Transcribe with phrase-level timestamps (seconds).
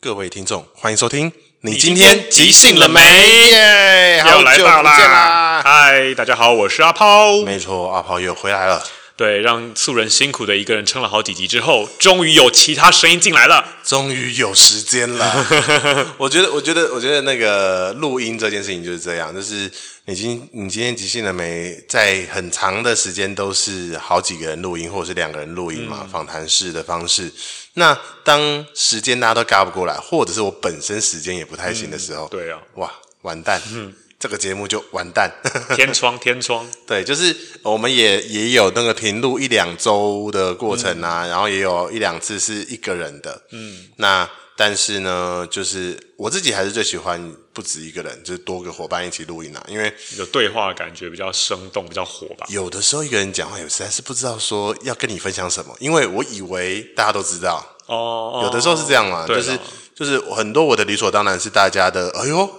[0.00, 1.32] 各位听众，欢迎收听。
[1.62, 3.00] 你今天即兴了没？
[3.50, 4.22] 耶！
[4.30, 5.60] 又来到啦！
[5.60, 7.42] 嗨，大家好，我是阿抛。
[7.42, 8.80] 没错，阿抛又回来了。
[9.16, 15.44] 对，让素人辛苦的一个人撑了好几集之后，终于有其他声音进来了，终于有时间了。
[16.16, 19.68] 我觉得，我觉得，我觉得那个录音这件事情就是这样，就是
[20.08, 21.78] 你今你今天即兴了没？
[21.86, 27.30] 在很长的时间都是好几个人录音，或者是两个人录音嘛，嗯、访谈式的方式。
[27.74, 33.60] 那当时间大家都嘎不过来，或者是我本身时间也不太行的时候，嗯、对啊，哇，完蛋。
[33.70, 35.30] 嗯这个节目就完蛋，
[35.76, 52.44] 天窗天窗， 对，就是我们也也有那个停录一两周的过程啊，嗯、然后也有一两次是一个人的，嗯，那但是呢，就是我自己还是最喜欢不止一个人，就是多个伙伴一起录音啊，因为有对话感觉比较生动，比较火吧。
[52.50, 59.56] 有的时候一个人讲话，有实在是不知道说要跟你分享什么，因为我以为大家都知道哦，有的时候是这样嘛，哦、就是
[59.94, 62.50] 就是很多我的理所当然是大家的，哎呦。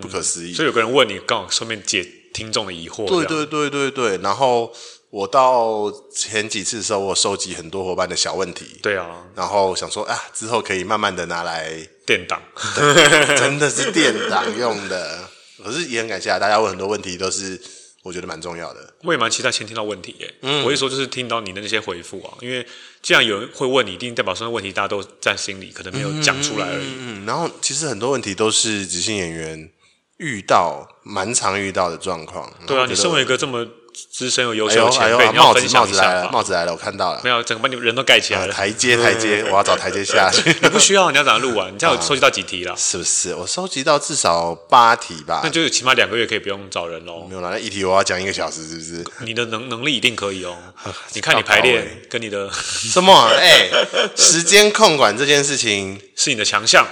[0.00, 3.04] 不可思议，所以有个人问你，刚好顺便解听众的疑惑。
[3.08, 4.72] 对对对对对，然后
[5.10, 8.78] 我到前几次的时候，我收集很多伙伴的小问题。
[8.82, 11.70] 对啊，然后想说啊，之后可以慢慢的拿来
[12.04, 12.42] 垫档，
[13.38, 15.28] 真的是垫档用的。
[15.64, 17.58] 可是也很感谢啊，大家问很多问题都是
[18.02, 18.94] 我觉得蛮重要的。
[19.02, 20.34] 我也蛮期待先听到问题耶。
[20.42, 22.66] 嗯，我一说就是听到你的那些回复啊，因为
[23.00, 26.94] 既然有人会问你，一定代表说问题大家都在心里，可能没有讲出来而已。
[26.98, 29.70] 嗯，然后其实很多问题都是即兴演员。
[30.18, 33.64] 遇到蛮常遇到的状况，对啊，你身为一个这么
[34.10, 40.54] 资深又优秀的前辈，哎哎、你要分享一下帽子，帽子来了，帽子来了，我看到了，没有，整个把你们人都盖起来了，台阶台阶，我要找台阶下去。
[40.62, 42.74] 你不需要，你要找他录完，你这样有收集到几题了？
[42.76, 43.34] 是不是？
[43.34, 47.26] 我收集到至少八题吧，那就起码两个月可以不用找人喽。
[47.28, 49.04] 没有啦，那一题我要讲一个小时，是不是？
[49.24, 50.56] 你的能能力一定可以哦。
[51.14, 53.28] 你看你排练跟你的什么？
[53.38, 53.68] 哎，
[54.16, 56.86] 时间控管这件事情是你的强项。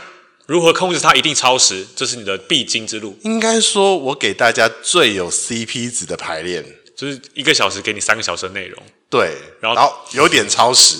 [0.47, 3.19] 如何控制它一定超时，这是你的必经之路。
[3.25, 6.65] 应该说，我给大家最有 CP 值的排练，
[6.97, 8.83] 就是一个小时给你三个小时的内容。
[9.08, 10.96] 对，然后，然后有点超时，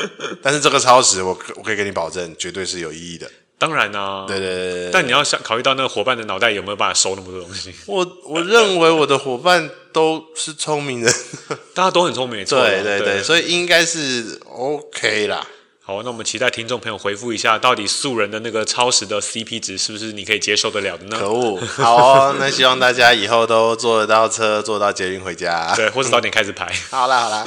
[0.42, 3.30] 但是这个超时，我我可以给你保证，绝对是有意义的。
[3.58, 4.90] 当然啊，对对对。
[4.92, 7.72] 但你要想考虑到那个伙伴的脑袋有没有办法收那么多东西。
[7.86, 11.14] 我我认为我的伙伴都是聪明人，
[11.72, 15.46] 大家都很聪明，对对对，对所以应该是 OK 啦。
[15.88, 21.16] 好，那我们期待听众朋友回复一下，到底素人的那个超时的 CP 值是不是你可以接受得了的呢？
[21.16, 21.60] 可恶！
[21.78, 25.72] 好哦，那希望大家以后都坐得到车，坐到捷运回家。
[25.76, 26.66] 对，或者早点开始排。
[26.90, 27.46] 好啦好啦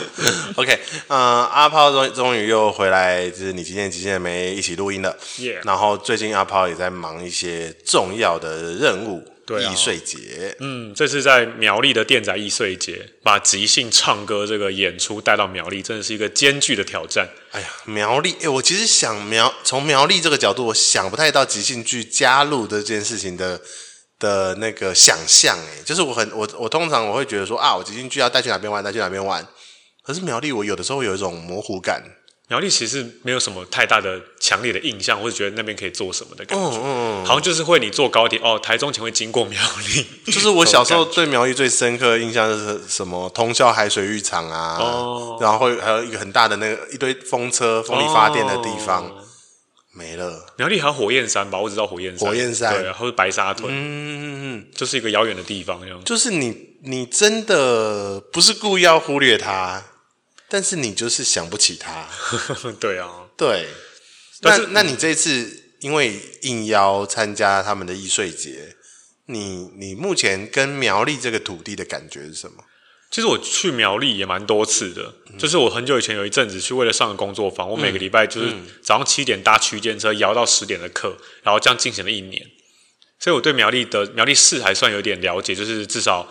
[0.56, 0.74] ，OK，
[1.10, 5.14] 嗯、呃，阿炮终终于又回来，就是你今天即兴了没一起录音了。
[5.66, 9.22] 然后最近阿炮也在忙一些重要的任务。
[9.50, 17.28] 对啊，艺穗节，嗯，这是在苗栗的电仔易碎节，把即兴唱歌这个演出带到苗栗，真的是一个艰巨的挑战。
[17.50, 23.60] 哎呀，苗栗，哎，我其实想苗从苗栗这个角度，我想不太到即兴剧加入这件事情的
[24.20, 29.44] 的那个想象，哎，就是我很我我通常我会觉得说啊，我即兴剧要带去哪边玩，带去哪边玩，
[30.04, 32.04] 可是苗栗我有的时候有一种模糊感。
[32.50, 43.30] 苗栗其实没有什么太大的强烈的印象，或者觉得那边可以做什么的感觉，嗯嗯，好像就是会你坐高铁哦，台中前会经过苗栗， 就是我小时候对苗栗最深刻的印象就是什么？
[43.30, 49.24] 通霄海水浴场啊，哦，然后会还有一个很大的那个一堆风车、风力发电的地方，哦、
[49.94, 50.48] 没了。
[50.58, 51.60] 苗栗还有火焰山吧？
[51.60, 54.26] 我只知道火焰山，火焰山，对，或者白沙屯，嗯嗯
[54.58, 59.84] 嗯，就是一个遥远的地方，就是你你真的不是故意要忽略它。
[60.50, 62.08] 但是你就是想不起他，
[62.82, 63.68] 对啊，对。
[64.42, 68.76] 但是那那你这次因为应邀参加他们的易碎节，
[69.28, 72.64] 你你目前跟苗栗这个土地的感觉是什么？
[73.12, 82.44] 其实我去苗栗也蛮多次的，嗯、就是我很久以前有一阵子去为了上个工作坊，我每个礼拜就是早上七点搭区间车摇到十点的课，然后这样进行了一年，
[83.20, 86.28] 所以我对苗栗的苗栗市还算有点了解，就是至少。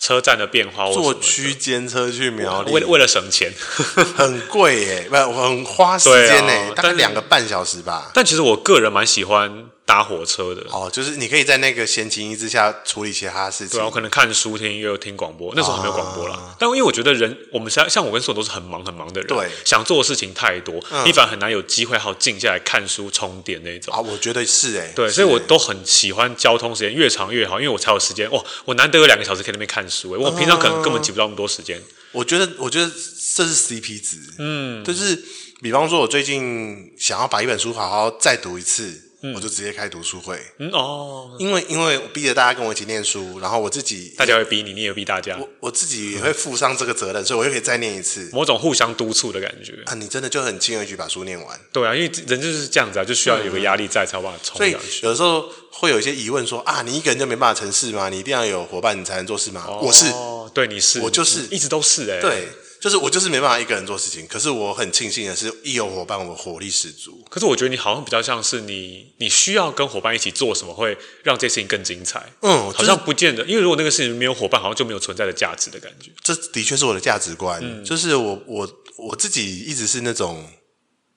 [0.00, 3.52] 车站的变化，坐区间车去苗栗，为为了省钱，
[4.16, 8.10] 很贵耶，不很花时间呢，啊、大概两个半小时吧。
[8.14, 9.69] 但其实我个人蛮喜欢。
[9.90, 13.76] 搭火车的哦，就是你可以在那个闲情逸致下处理其他事情。
[13.76, 15.52] 对啊，我可能看书、听音乐、听广播。
[15.56, 16.36] 那时候还没有广播啦。
[16.36, 23.92] 啊、但因为我觉得人，我们像像我跟所都是很忙很忙的人，对，想做的事情太多，嗯、你反而很难有机会好静下来看书、充电那种。
[23.92, 28.30] 啊，我觉得是哎，对，是所以我都很喜欢交通时间越长越好，因为我才有时间。
[28.30, 31.76] 哇，我难得有两个小时可以在那边看书，哎，我平常可能根本挤不到那么多时间。
[31.76, 32.88] 嗯、我觉得，我觉得
[33.34, 35.20] 这是 CP 值，嗯，就是
[35.60, 39.09] 比方说，我最近想要把一本书好好再读一次。
[39.22, 40.40] 嗯、我就直接开读书会。
[40.58, 45.36] 嗯哦，因为因为我逼着大家跟我一起念书，然后我自己大家会逼你，你也逼大家。
[45.38, 49.94] 我我自己也会负上这个责任，所以我又可以再念一次，某种互相督促的感觉啊！
[49.94, 51.60] 你真的就很轻而易举把书念完。
[51.72, 54.86] 对啊，因为人就是这样子啊，就需要有个压力在才有办法冲上去。
[54.88, 58.08] 所以有的时候会有一些疑问说啊，你一个人就没办法成事吗？
[58.08, 59.64] 你一定要有伙伴你才能做事吗？
[59.68, 60.06] 哦、我是，
[60.54, 62.48] 对，你是，我就是一直都是哎、欸，对。
[62.80, 67.22] 就是我就是没办法一个人做事情，可是我很庆幸的是，一有伙伴，我火力十足。
[67.28, 72.32] 可是我觉得你好像比较像是你，你需要跟伙伴一起做什么，会让这事情更精彩。
[72.40, 76.10] 嗯，好像不见得，因为如果那个事情没有伙伴，好像就没有存在的价值的感觉。
[76.22, 80.42] 这的确是我的价值观，嗯、就是我我我自己一直是那种，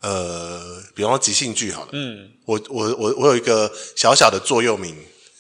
[0.02, 4.94] 呃，比方说即兴剧好了，嗯，我我我我有一个小小的座右铭，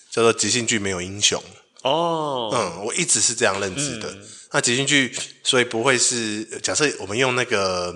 [0.09, 1.43] 叫做即兴剧没有英雄。
[1.81, 4.09] 哦，嗯，我一直是这样认知的。
[4.09, 4.21] 嗯
[4.55, 5.11] 那即兴剧，
[5.41, 7.91] 所以不会是假设我们用那个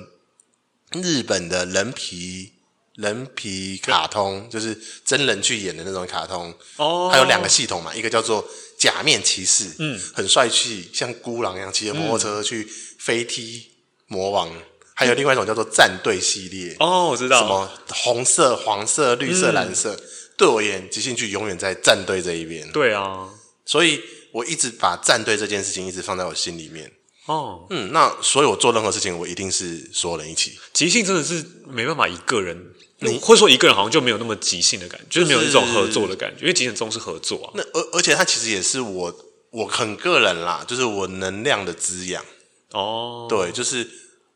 [0.91, 2.51] 日本的人皮
[2.95, 4.75] 人皮卡通，就是
[5.05, 6.51] 真人去演的那种卡通。
[6.77, 8.43] 哦，还有两个系统嘛，一个叫做
[8.79, 12.67] 假面骑士，嗯，很帅气，像孤狼一样骑着摩托车去
[12.97, 13.69] 飞踢
[14.07, 14.49] 魔王。
[14.49, 14.61] 嗯、
[14.95, 16.75] 还有另外一种叫做战队系列。
[16.79, 19.93] 哦，我知道，什么红色、黄色、绿色、蓝色。
[19.93, 20.03] 嗯、
[20.35, 22.67] 对我而言，即兴剧永远在战队这一边。
[22.71, 23.29] 对啊，
[23.63, 24.01] 所以。
[24.31, 26.91] 我一直把站队这件事情一直放在我心里面。
[27.25, 30.57] 哦，嗯，那所以我做任何事情，我一定是所有人一起。
[30.71, 32.57] 即兴真的是没办法一个人，
[32.99, 37.51] 你或者说一个人好像就没有那么即兴的感觉，就是没有那种合作的感觉，因为即兴中是合作啊。
[37.53, 39.13] 那而而且它其实也是我
[39.51, 42.23] 我很个人啦，就是我能量的滋养。
[42.71, 43.85] 哦，对，就是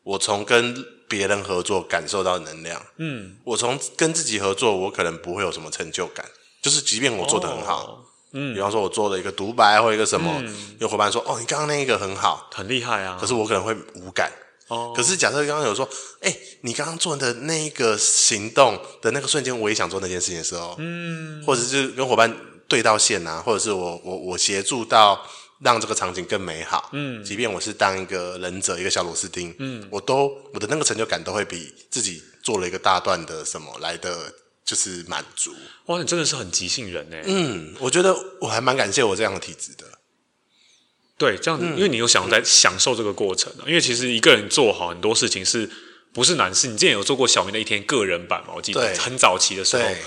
[0.02, 2.84] 我从跟别人合作感受到能量。
[2.98, 6.26] 嗯，我从跟自己合作，我可能不会有什么成就感，
[6.60, 7.84] 就是即便我做的很好。
[7.84, 8.01] 哦
[8.32, 14.32] 嗯，比方说，我做了一个独白或一个什么，嗯、有伙伴说：“哦，你刚刚那一个很好，很厉害啊。”可是我可能会无感。
[14.68, 14.92] 哦。
[14.96, 15.86] 可是假设刚刚有说
[16.22, 22.34] ：“哎、欸，你刚刚做的那一个行动的那个瞬间，我也想做那件事情的时候，嗯，或者是跟伙伴
[22.66, 25.20] 对到线啊，或者是我我我协助到
[25.60, 34.32] 让这个场景更美好，嗯，即便我是当一个忍者，一个小螺丝钉，嗯，我都我的那个成就感都会比自己做了一个大段的什么来的。
[34.64, 35.54] 就是满足
[35.86, 35.98] 哇！
[36.00, 37.16] 你真的是很急性人呢。
[37.24, 39.84] 嗯，我觉得我还蛮感谢我这样的体质的。
[41.18, 43.52] 对，这样子，嗯、因为你有想在享受这个过程。
[43.66, 45.70] 因为其实一个人做好很多事情是
[46.12, 46.66] 不是难事？
[46.68, 48.54] 你之前有做过小明的一天个人版嘛？
[48.56, 49.98] 我记得很早期的时候，对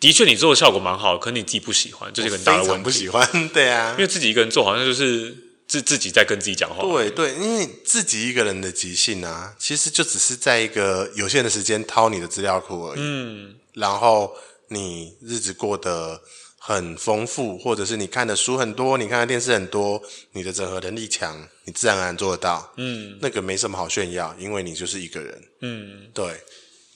[0.00, 2.84] 的确你做的效果蛮好，可是你自己不喜欢，这是一个很大的问题。
[2.84, 5.34] 不喜欢，对啊，因为自己一个人做好像就是
[5.66, 6.82] 自自己在跟自己讲话。
[6.82, 13.00] 对对，因为自己一个人的即兴啊，其实就只是在一个有限的时间掏你的资料库而已。
[13.00, 13.56] 嗯。
[13.74, 14.34] 然后
[14.68, 16.20] 你日子过得
[16.58, 20.00] 很丰富，或者是你看的书很多，你看的电视很多，
[20.32, 22.72] 你的整合能力强，你自然而然做得到。
[22.76, 25.42] 嗯，那个没什么好炫耀，因为你就是一个人。
[25.60, 26.38] 嗯，对。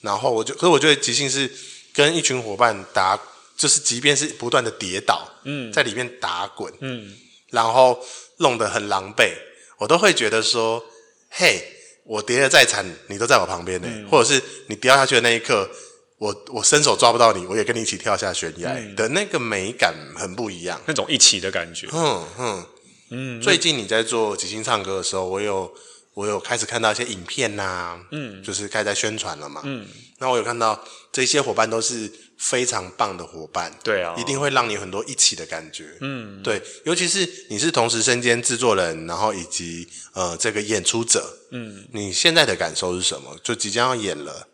[0.01, 1.51] 然后我就，可是我觉得即兴是
[1.93, 3.19] 跟一群伙伴打，
[3.57, 7.11] 就是即便是不断的跌倒，嗯，在里面打滚，嗯，
[7.49, 7.99] 然后
[8.37, 9.33] 弄得很狼狈，
[9.79, 10.85] 我都会觉得说，
[11.29, 11.59] 嘿，
[12.03, 15.67] 我跌得再惨，你都在我旁边呢，嗯，或者是你跌下去的那一刻。
[16.17, 21.87] 我我伸手抓不到你，我也跟你一起跳下悬崖的那个美感很不一样，那种一起的感觉。
[21.91, 22.65] 嗯嗯
[23.09, 23.41] 嗯。
[23.41, 25.69] 最近你在做即兴唱歌的时候，我有
[26.13, 29.85] 我有开始看到一些影片呐、啊，嗯，就是开始在宣传了嘛，嗯。
[30.19, 30.81] 那我有看到
[31.11, 32.09] 这些伙伴都是
[32.39, 36.61] 非常棒的伙伴，对啊，一定会让你很多一起的感觉，嗯，对。
[36.85, 43.37] 尤其是你是同时身兼制作人，然后以及呃这个演出者，嗯，你现在的感受是什么？
[43.43, 44.47] 就即将要演了。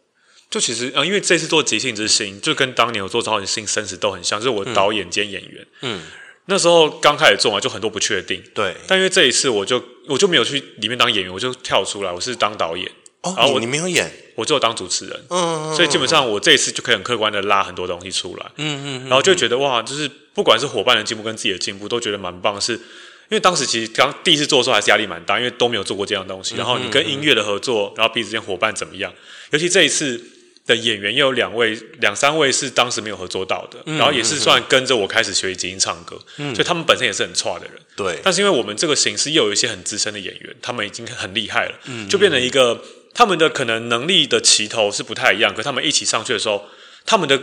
[0.52, 5.66] 就其实啊，因为这次做即兴之星，就跟当年我做超人星生死都很像，就是我导演兼演员。
[5.80, 6.02] 嗯，
[6.48, 8.44] 那时候刚开始做完就很多不确定。
[8.54, 8.76] 对。
[8.86, 12.86] 但因为这一次，我就我就没有去里面当演员，我就跳出来，我是当导演。
[13.22, 15.18] 哦，然后我你，你没有演，我就当主持人。
[15.30, 15.74] 嗯。
[15.74, 18.46] 所以基本上我这一次就可以很客观的拉很多东西出来。
[18.58, 19.08] 嗯嗯。
[19.08, 22.60] 然后就觉得哇，就是不管是伙伴的进步跟自己的进步，都觉得蛮棒。
[22.60, 22.82] 是因
[23.30, 26.56] 为当时其实刚第一次做的时候还是压力蛮大，因为都没有做过这样的东西。
[26.58, 29.14] 然后你跟音乐的合作，然后彼此间伙伴怎么样？
[29.52, 30.22] 尤其这一次。
[30.66, 37.74] 的演员又有两位、两三位是当时没有合作到的，嗯、然后也是算跟着我开始学习即兴唱歌，嗯、所以他们本身也是很差的人。
[37.96, 46.66] 对，但是因为我们这个形式又有一些很资深的演员，他们已经很厉害了，嗯、就变成一个他们的可能能力的齐头是不太一样，可他们一起上去的时候，
[47.06, 47.40] 他们的。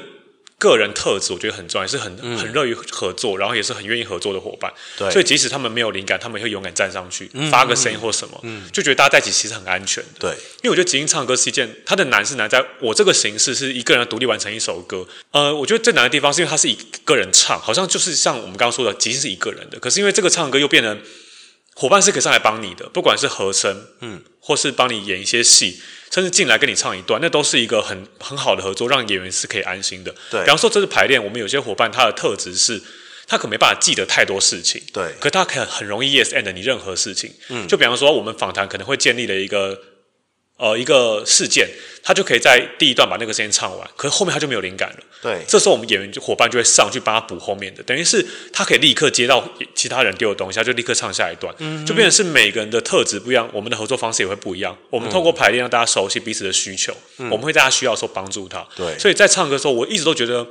[0.58, 4.72] 个人特质我觉得很重要，也是很很乐于合作，然后也是很愿意合作的伙伴。
[4.98, 10.18] 对，所以即使他们没有灵感，他们也会勇敢站上去，发个声音或什么，就觉得大家在一起其实很安全的。
[10.18, 10.30] 对，
[10.62, 15.06] 因为我觉得即兴唱歌是一件，它的难是难在我这个形式是一个人独立完成一首歌。
[15.30, 21.00] 呃，我觉得最难的地方是因为它是一个人唱，好像就是像我们刚刚说的，即兴是一个人的，可是因为这个唱歌又变成
[21.78, 25.80] 伙伴是可以上来帮你的，不管是和声，嗯，或是帮你演一些戏，
[26.10, 30.12] 甚至进来跟你唱一段，那都是一个很很好的合作，让演员是可以安心的。
[30.28, 32.82] 对，比方说这次排练，我们有些伙伴他的特质是，
[33.28, 39.80] 他可没办法记得太多事情，对，可他可很容易 yes and 你任何事情，嗯，就比方说我们访谈可能会建立了一个。
[40.58, 41.68] 呃，一个事件，
[42.02, 44.96] 他就可以在第一段把那个事件唱完，可是后面他就没有灵感了。
[45.22, 54.76] 对，这时候我们演员就伙伴就会上去帮他补后面的，等于是他可以立刻接到其他人丢的东西，他就立刻唱下一段，嗯、就变成是每个人的特质不一样，我们的合作方式也会不一样。
[54.90, 58.66] 我们透过排练让大家熟悉彼此的需求，嗯、我们会大家需要的时候帮助他。
[58.74, 60.44] 对，所以在唱歌的时候，我一直都觉得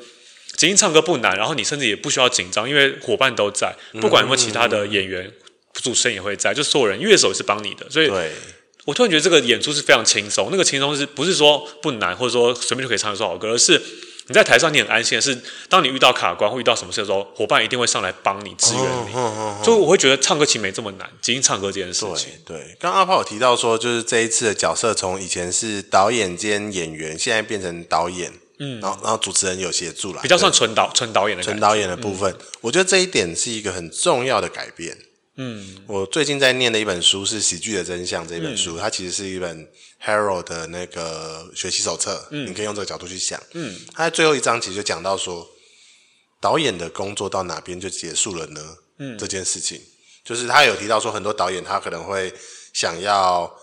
[0.56, 5.30] 即兴唱歌不难，然后你甚至也不需要紧张，因为伙伴都在，不管有没有其他的演员、
[5.74, 8.10] 主持人也会在，就所有人乐手也是帮你的，所以。
[8.88, 13.82] 对我突然觉得这个演出是非常轻松，那个轻松是不是说不难，或者说随便就可以唱一首好歌，而是
[14.28, 19.12] 你在台上你很安心的是，当你遇到卡关或遇到什么事的时候，伙伴一定会上来帮你支援你。
[19.12, 22.32] 所以、哦哦哦、我会觉得唱歌其实没这么难，即兴唱歌这件事情。
[22.46, 32.32] 对，对，刚刚阿炮有提到说，就是这一次的角色从以前是导演兼演员，现在变成导演，嗯，然后然后主持人有协助了，比较算纯导纯导演的纯导演的部分。
[32.32, 34.98] 嗯、我觉得这一点是一个很重要的改变。
[35.40, 39.70] 嗯，我最近在念的一本书是《喜剧的真相》这本书，嗯、它其实是一本
[40.04, 45.48] Harold 的那个学习手册，嗯，你可以用这个角度去想，嗯，他在最后一章其实就讲到说，
[46.42, 48.78] 导演的工作到哪边就结束了呢？
[48.98, 49.80] 嗯，这件事情。
[50.26, 52.34] 就是他有提到说，很多导演他可能会
[52.74, 53.56] 想要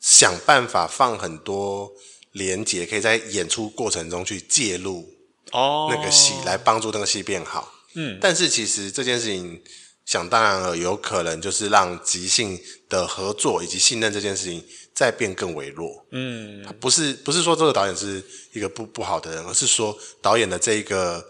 [0.00, 1.90] 想办法放很多
[2.32, 5.12] 连结，可以在演出过程中去介入
[5.50, 5.88] 哦。
[5.90, 9.60] 那个戏，来帮助那个戏变好，嗯，但是其实这件事情。
[10.06, 12.58] 想当然了，有可能就是让即兴
[12.88, 16.06] 的合作以及信任这件事情再变更微弱。
[16.12, 18.22] 嗯，不是不是说这个导演是
[18.52, 21.28] 一个不不好的人，而是说导演的这一个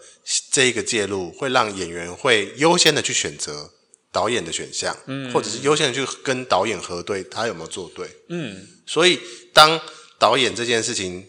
[0.51, 3.67] 这一个介入会让演员会优先的去选择
[4.11, 8.07] 导演的选项，嗯，或者是优先的去跟导演核对他有没有做对。
[8.29, 9.19] 嗯，所以
[9.53, 9.81] 当
[10.19, 11.25] 导演这件事情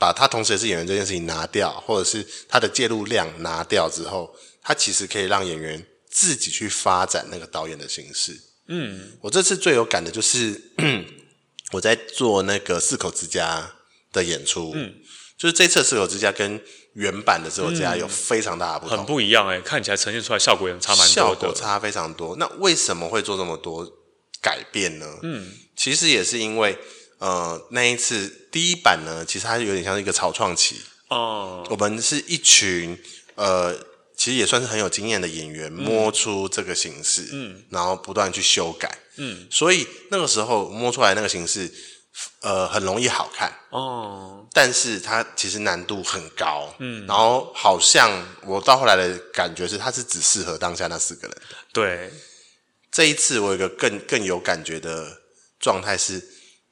[0.00, 5.86] 把他同时也是演员这件事情拿掉，或者是他的介入量拿掉之后，他其实可以让演员。
[6.10, 8.40] 自己去发展那个导演的形式。
[8.66, 10.72] 嗯，我这次最有感的就是
[11.72, 13.72] 我在做那个四口之家
[14.12, 14.72] 的演出。
[14.74, 14.94] 嗯，
[15.38, 16.62] 就是这次四口之家跟
[16.92, 22.36] 原版的四口之家有非常大的不同，很不一样哎，看起来呈现出来效果也差蛮多，效果差非常多。
[22.36, 23.90] 那为什么会做这么多
[24.42, 25.18] 改变呢？
[25.22, 26.76] 嗯，其实也是因为
[27.18, 30.76] 呃那一次第一版呢，其实它有点像是一个草创期
[31.08, 32.98] 哦，我们是一群
[33.36, 33.87] 呃。
[34.18, 41.72] 其实也算是很有经验的演员，摸出这个形式，嗯，然后不断去修改，嗯，所以那个时候摸出来那个形式，
[42.40, 43.52] 呃，很容易好看。
[43.70, 48.10] 哦，但是它其实难度很高，嗯，然后好像
[48.42, 51.30] 我到后来的感觉是，它是只适合当下那四个人。
[51.30, 51.42] 的。
[51.72, 52.10] 对，
[52.90, 55.22] 这一次我有一个更更有感觉的
[55.60, 56.20] 状态是，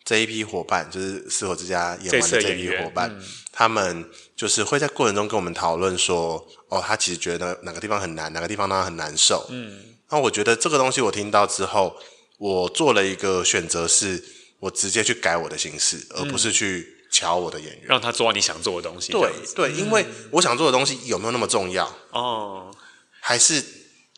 [0.05, 3.17] 这一批伙伴就是四口之家演完的这一批伙伴，
[3.53, 6.47] 他们就是会在过程中跟我们讨论说。
[6.69, 9.47] 哦，他其实觉得哪个地方很难，哪个地方让他很难受。
[9.51, 9.79] 嗯，
[10.11, 11.95] 那我觉得这个东西我听到之后，
[12.39, 14.21] 我做了一个选择，是
[14.59, 19.13] 我直接去改我的形式，嗯、而不是去瞧我的演员，让他做你想做的东西。
[19.13, 21.89] 对对，因为我想做的东西有没有那么重要？
[22.11, 22.75] 哦，
[23.21, 23.65] 还是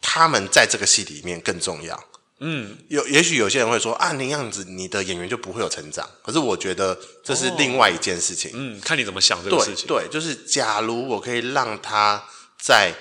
[0.00, 2.02] 他们在这个戏里面更重要？
[2.40, 6.08] 嗯，有也许有些人会说啊，那样子你的演员就不会有成长。
[6.22, 8.50] 可是我觉得这是另外一件事情。
[8.50, 9.86] 哦、嗯，看你怎么想这个事情。
[9.86, 12.22] 对，对，就是假如我可以让他。
[12.60, 12.92] 在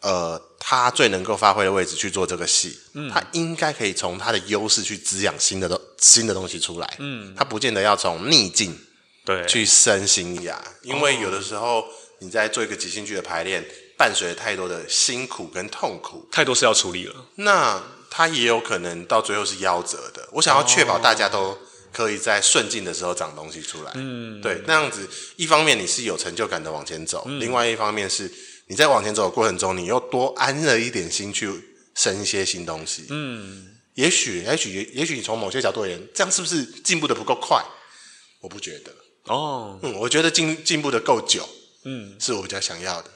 [0.00, 8.74] 呃，他最能够发挥的位置去做这个戏，嗯，他应该可以从他的优势去滋养新的东新的东西出来，嗯，他不见得要从逆境
[9.22, 11.84] 对去生新芽，因为有的时候
[12.20, 13.62] 你在做一个即兴剧的排练，
[13.98, 17.80] 伴随太多的辛苦跟痛苦，太多事要处理了，那
[18.12, 20.28] 他也有可能到最后是夭折的。
[20.32, 21.56] 我想要确保大家都
[21.90, 28.30] 可以在顺境的时候长东西出来，嗯，对，那样子一方面你是有成就感的往前走，嗯，另外一方面是。
[28.68, 31.50] 你在往前走的过程中，你又多安了一点心去
[31.94, 33.04] 生一些新东西。
[33.10, 37.62] 嗯，也许，也许，也许你从某些角度而言，这样是不是进步的不够快？
[38.40, 38.92] 我不觉得。
[39.24, 41.46] 哦，嗯，我觉得进进步的够久。
[41.84, 43.10] 嗯，是我比较想要的。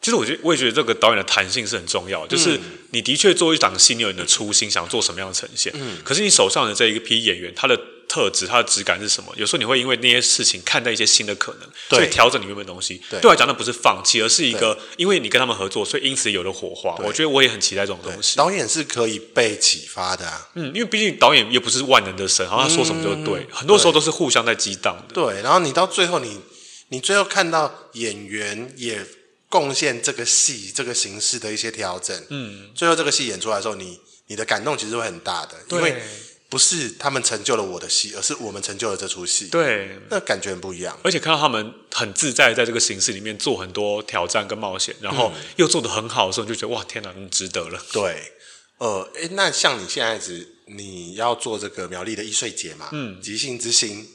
[0.00, 2.28] 其实我觉得，我也觉得这个导演的弹性是很重要的。
[2.28, 2.58] 就是
[2.90, 5.72] 你的确做一档戏，你有你的初心，想做什么样的呈现。
[5.76, 7.78] 嗯，可是你手上的这一批演员，他的。
[8.10, 9.30] 特质，他的质感是什么？
[9.36, 12.98] 有时候你会因为那些事情看待一些新的可能，所以调整你原本的东西。
[13.10, 16.96] 对我来讲，那不是放弃，而是一个因为你跟他们合作，所以因此有了火花。
[17.04, 18.38] 我觉得我也很期待这种东西。
[18.38, 25.12] 导演是可以被启发的啊，嗯，因为毕竟导演也不是万能的神，好像他说什么就对，很多时候都是互相在激荡的。
[25.12, 26.40] 对，然后你到最后你，
[26.88, 29.04] 你你最后看到演员也
[29.48, 36.02] 贡献这个戏这个形式的一些调整，嗯，最后这个戏演出来的时候，你你的感动其实会很大的，因为
[36.50, 40.98] 不是他们成就了我的戏，而是我们成就了这出戏，对，那感觉很不一样。
[41.02, 47.82] 而且看到他们很自在在这个形式里面做很多挑战跟冒险，然后又做的很好的时候，你就觉得哇，天哪，你值得了。
[47.90, 48.32] 对，
[48.76, 54.06] 呃，诶，那像你现在只你要做这个苗栗的艺穗节嘛，嗯，即兴之星，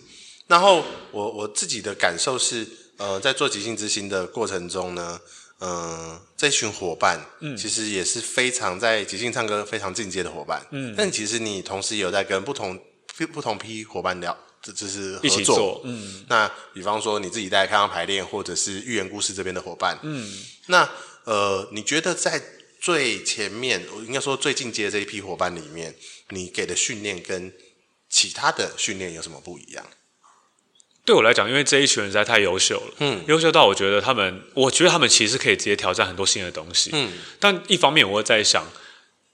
[0.46, 2.83] 然后我我自己的感受是。
[2.98, 5.20] 呃，在做即兴之星的过程中呢，
[5.60, 12.80] 嗯、呃，这群伙伴，嗯，其实也是非常在即兴唱歌非常进阶的伙伴，嗯，但其实你同时有在跟不同
[13.34, 20.32] 不同批伙伴聊，这就是合作，一起做，嗯，那比方说你自己在开放排练，或者是寓言故事这边的伙伴，嗯，
[20.68, 20.90] 那
[21.26, 22.42] 呃，你觉得在
[22.80, 25.96] 最前面，我应该说最进阶的这一批伙伴里面，
[26.30, 27.54] 你给的训练跟
[28.10, 29.86] 其他的训练有什么不一样？
[31.06, 38.66] 对我来讲，因为这一群人实在太优秀了，嗯，优秀到我觉得他们，我觉得他们其实可以直接挑战很多新的东西，嗯，但一方面我会在想，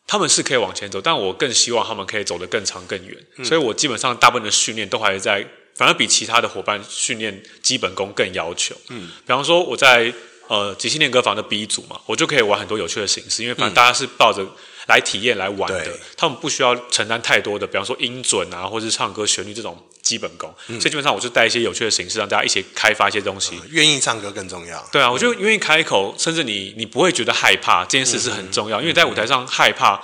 [0.08, 5.46] 他们是可以往前走，但我更希望他们可以走得更长更远，嗯，所以我基本上大部分的训练都还是在，
[5.76, 10.12] 反而比其他的伙伴训练基本功更要求，嗯，比方说我在
[10.48, 14.48] 呃即兴练歌房的 B 组嘛，我就可以玩很多有趣的形式，因为反正大家是抱着。
[14.88, 19.78] 来体验来玩的，他们不需要承担太多的，比方说音准啊，或者是唱歌旋律这种
[20.10, 20.52] 基本功。
[20.68, 23.56] 嗯、所以基本上我就带一些有趣的形式，让大家一起开发一些东西。
[23.58, 24.84] 呃、愿意唱歌更重要。
[24.92, 30.02] 对啊，我就愿意开口，甚至你你不会觉得害怕，这件事是很重要，嗯、因为在舞台上害怕。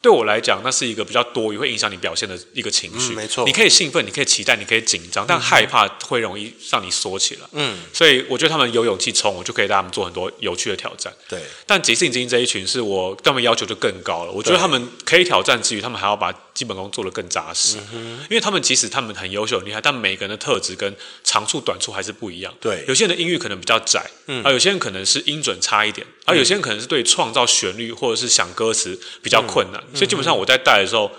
[0.00, 3.14] 对我来讲，那是一个比较多余，会影响你表现的一个情绪。
[3.14, 7.40] 嗯、没错，你可以兴奋，你可以期待，你可以紧张，但害怕会容易让你缩起来。
[7.50, 11.12] 嗯，所以我觉得他们有勇气冲，我就可以带他们做很多有趣的挑战。
[11.28, 14.30] 对，但即兴精英这一群是我对他们要求就更高了。
[14.30, 17.78] 我觉得他们可以挑战之余，他们还要把基本功做得更扎实。
[17.92, 22.54] 嗯、因为他们即使他们很优秀很厉害，但每个人的特质跟长处短处还是不一样。
[22.60, 29.82] 对，有些人的音域可能比较窄，嗯，而有些人可能是音准差一点，而有些人可能是对创造旋律或者是想歌词比较困难。
[29.90, 31.10] 嗯、所以基本上我在带的时候，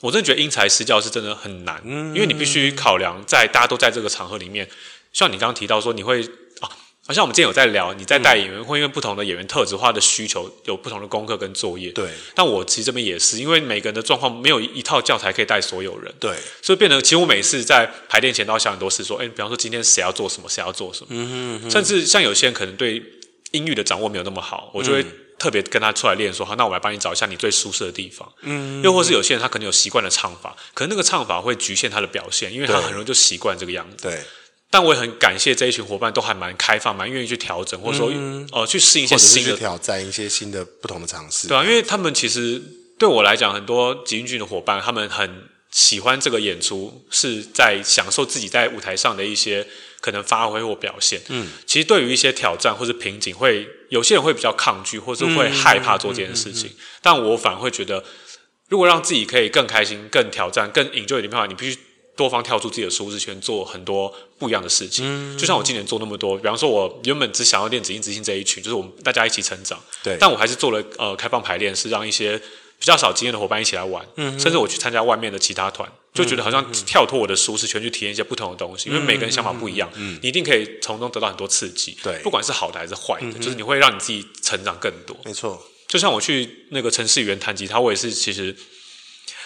[0.00, 4.68] 我真的觉得因材施教是真的很难，嗯、因为你必须考量在大家都在这个场合里面，
[5.12, 6.22] 像你刚刚提到说你会
[6.60, 6.68] 啊，
[7.06, 12.08] 好像我们今天有在聊，你在带演员会因为不同的演员特质化的需求有不同的功课跟作业，对。
[12.34, 16.36] 但我其实这边也是，因为每个人的状况没有一套教材可以带所有人，对。
[16.60, 23.02] 所以变得其实我每次在排练前都要想很多事，说，哎，比方说今天谁要做什么，谁要做什么，嗯哼嗯哼，甚至像有些人可能对
[23.52, 25.04] 音域的掌握没有那么好，我就会。
[25.38, 28.26] 特别跟他出来练，说好，那我来帮你找一下你最舒适的地方。
[28.40, 34.04] 嗯，又或是有些人他可能有习惯的唱法，可能那个唱法会局限他的表现，因为他很容易就习惯这个样子。
[34.04, 34.18] 对。
[34.70, 41.48] 但我也很感谢这一群伙伴，都还蛮开放，蛮愿意去调整，或者说，嗯、呃，去适应一些新的挑战，一些新的不同的尝试。
[41.48, 42.62] 对啊，因为他们其实
[42.98, 49.68] 对我来讲，很多即兴剧的伙伴，他们很喜欢这个演出，是在享受自己在舞台上的一些。
[50.00, 56.68] 可能发挥或表现，嗯，其实对于一些挑战或是瓶颈，会有些人会比较抗拒，或是会害怕做这件事情。
[56.68, 58.04] 嗯嗯嗯嗯、但我反而会觉得，
[58.68, 61.78] 如果让自己可以更开心、更挑战、更 enjoy 的话，你必须
[62.16, 65.04] 多方跳出自己的舒适圈，做很多不一样的事情。
[65.06, 69.78] 嗯、就像我今年做那么多，比方说，我原本只想要练即兴即兴这一群，就是我们大家一起成长。
[70.02, 72.40] 对，但我还是做了呃开放排练，是让一些。
[72.78, 85.16] 比较少经验的伙伴一起来玩，嗯、甚至我去参加外面的其他团，就觉得好像跳脱我的舒适圈去体验一些不同的东西，嗯、因为每个人想法不一样，嗯、你一定可以从中得到很多刺激，对，不管是好的还是坏的，嗯、就是你会让你自己成长更多。
[85.24, 88.54] 没错，就像我去那个城市语言弹吉他，我也是，其实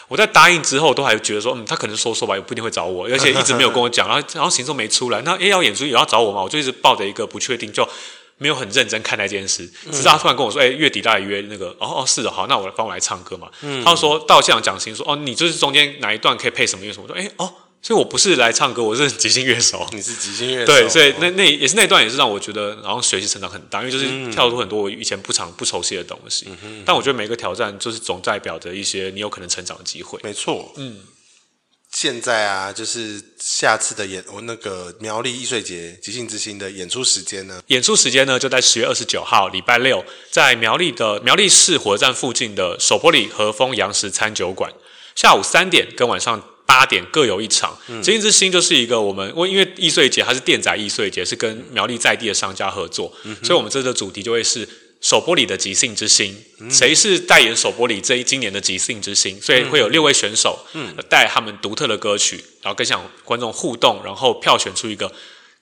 [0.09, 7.89] 我在答应之后都还觉得说，嗯，他可能说说吧，也不一定会找我，而且一直没有跟我讲，然后然后行程没出来，那 A 要演出也要找我嘛，我就一直抱着一个不确定就。
[8.43, 13.51] 没有很认真看待这件事，直到他突然跟我说：“哎、欸，月底大概约那个哦哦，是的，好，那我来帮我来唱歌嘛。
[13.61, 19.87] 嗯”他说到现场讲清楚说：“哦，你就是中间哪一段可以配什么乐什么？”我说：“哎、欸、哦，所以我不是来唱歌，我是即兴乐手。
[19.93, 26.47] ”你是即兴乐手，对，所以那那也是那段也是让我觉得，然后学习成长很大，因为就是跳出很多我以前不常不熟悉的东西。
[26.63, 30.19] 嗯、但我觉得每个挑战就是总代表着一些你有可能成长的机会。
[30.23, 31.01] 没错，嗯。
[31.93, 37.61] 现在啊，就是下次的演我那个苗栗易碎节即兴之星的演出时间呢？
[37.67, 44.73] 演出时间呢，就在十月二十九号礼拜六，在苗栗的苗栗市火车站附近的首波里和风洋食餐酒馆，
[45.17, 47.77] 下午三点跟晚上八点各有一场。
[47.89, 54.67] 嗯、即兴之星就是一个我们，我因为易碎节它是电仔易碎节，是跟苗栗在地的商家合作，嗯、所以我们这次的主题就会是。
[55.01, 59.41] 首波里的即兴之星，谁是代言首波里这一今年的即兴之星？
[59.41, 65.11] 所以会有六位选手，嗯，带他们独特的歌曲，然后跟向观众互动，然后票选出一个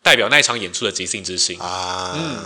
[0.03, 2.15] 代表那一场演出的即兴之星啊。
[2.17, 2.45] 嗯，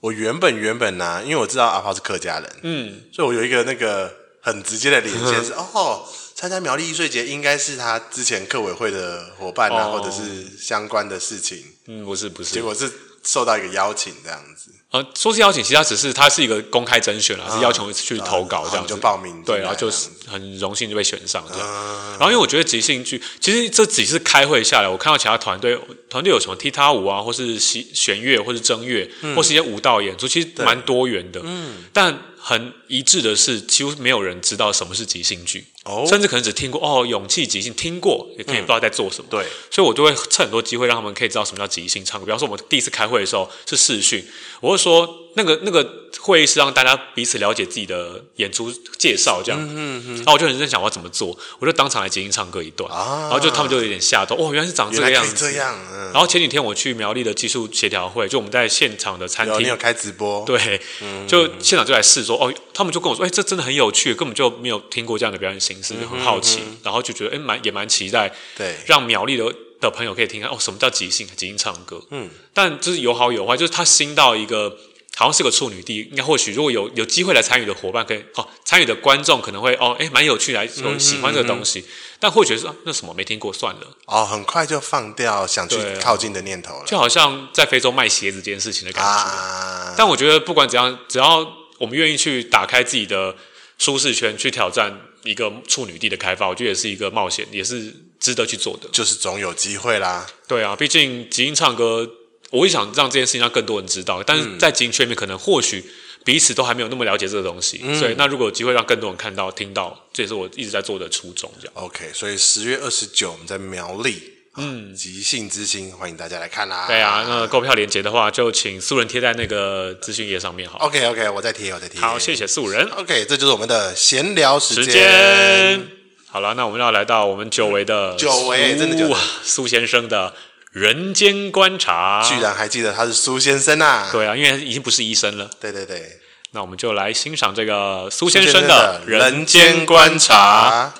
[0.00, 11.62] 我原本原本呢、啊，因为我知道阿炮是客家人，嗯，所以我有一个那个很直接的连接 是，哦，参加苗栗艺穗节应该是他之前客委会的伙伴啊，哦、或者是相关的事情。
[11.88, 12.90] 嗯，不是不是，结果是
[13.22, 14.70] 受到一个邀请这样子。
[14.92, 21.66] 呃，说是邀请，其实它只是它是一个公开甄选啦，啊、是要求去投稿这样子，就报名对，然后就是很荣幸就被选上这样。
[21.66, 25.78] 啊、然后因为我觉得即兴剧，其实这几次开会下来，我看到其他团队
[26.10, 31.40] 团队有什么踢踏舞啊，或是弦弦乐，或是筝乐，嗯、或是一些舞蹈演出，其实蛮多元的。
[31.42, 35.64] 嗯，但很一致的是，几乎没有人知道什么是即兴剧。
[35.84, 39.28] 哦，甚至可能只听过哦，勇气即兴听过，也可以不知道在做什么。
[39.30, 42.26] 嗯、对，所以我就会趁很多机会让他们可以知道什么叫即兴唱歌。
[42.26, 44.22] 比方说，我们第一次开会的时候是视讯，
[44.60, 49.60] 我会说那个那个会议是让大家彼此了解自己的演出介绍这样。
[49.60, 50.16] 嗯嗯嗯。
[50.18, 52.88] 然后我就很认真想我要怎么做，我就当场来即兴唱歌一段。
[52.92, 53.22] 啊。
[53.22, 55.34] 然后就他们就有点吓到，哦，原来是长这个样子。
[55.34, 55.76] 这样。
[55.92, 56.12] 嗯。
[56.12, 60.44] 然后前几天我去苗栗的技术协调会，就我们在现场的餐厅，你有开直播？
[60.44, 60.80] 对。
[61.00, 61.26] 嗯。
[61.26, 66.58] 就现场就来试说，哦，他们就跟我说，哎，这真的很有趣，根本就没有听过这样的表演形式，就很好奇。
[66.66, 69.44] 嗯、然后就觉得哎，蛮也蛮期待，对，让苗栗的
[69.80, 71.28] 的朋友可以听看哦，什么叫即兴？
[71.36, 74.76] 即兴唱歌，嗯，但就是有好有坏，就是他新到一个
[75.14, 89.10] 好像是个处女地，应该或许如果有有机会来参与的伙伴，可以哦，参与的观众可能会哦，哎，蛮有趣来，有喜欢这个东西，嗯嗯嗯、但或许是、啊、那什么没听过算了，哦，很快就放掉想去靠近的念头了，就好像在非洲卖鞋子这件事情的感觉。
[89.10, 91.46] 啊、但我觉得不管怎样，只要
[91.82, 93.34] 我们愿意去打开自己的
[93.76, 95.08] 舒适圈，去挑战。
[95.24, 98.88] 一个处女地的开发，我觉得也是一个冒险，也是值得去做的。
[98.90, 100.26] 就是总有机会啦。
[100.48, 102.08] 对啊，毕竟即兴唱歌，
[102.50, 104.20] 我也想让这件事情让更多人知道。
[104.24, 105.84] 但是在即兴圈里面，可能或许
[106.24, 107.80] 彼此都还没有那么了解这个东西。
[107.84, 111.48] 嗯、所以，那如果有机会让更多人看到、听到，这也是我一直在做的初衷。
[111.60, 111.74] 这样。
[111.74, 114.20] OK，所以十月二十九我们在苗栗。
[114.58, 116.84] 嗯，即兴之星，欢迎大家来看啦！
[116.86, 120.76] 对啊，那购票链接的话，就请素人贴在那个资讯页上面好。
[120.80, 121.98] OK OK，我再贴，我再贴。
[121.98, 122.86] 好，谢谢素人。
[122.90, 124.84] OK，这就是我们的闲聊时间。
[124.84, 125.86] 时间
[126.28, 130.34] 好了，那我们要来到我们久违的久违，真的久违 苏先生的
[130.72, 132.22] 人间观察。
[132.22, 134.10] 居然还记得他是苏先生啊？
[134.12, 135.48] 对啊，因为已经不是医生了。
[135.58, 140.92] 对对对，那我们就来欣赏这个苏先生的人间观察。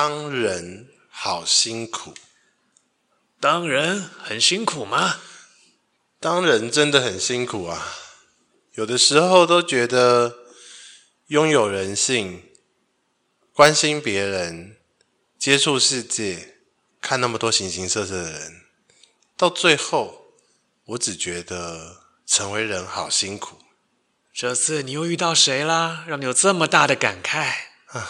[0.00, 2.14] 当人好辛苦，
[3.40, 5.18] 当人很辛苦吗？
[6.20, 7.96] 当人真的很辛苦啊！
[8.74, 10.36] 有的时候都觉得
[11.26, 12.48] 拥有人性、
[13.52, 14.76] 关心别人、
[15.36, 16.60] 接触世界、
[17.00, 18.62] 看那么多形形色色的人，
[19.36, 20.28] 到最后，
[20.84, 23.58] 我只觉得成为人好辛苦。
[24.32, 26.04] 这次你又遇到谁啦？
[26.06, 27.52] 让你有这么大的感慨
[27.86, 28.08] 啊？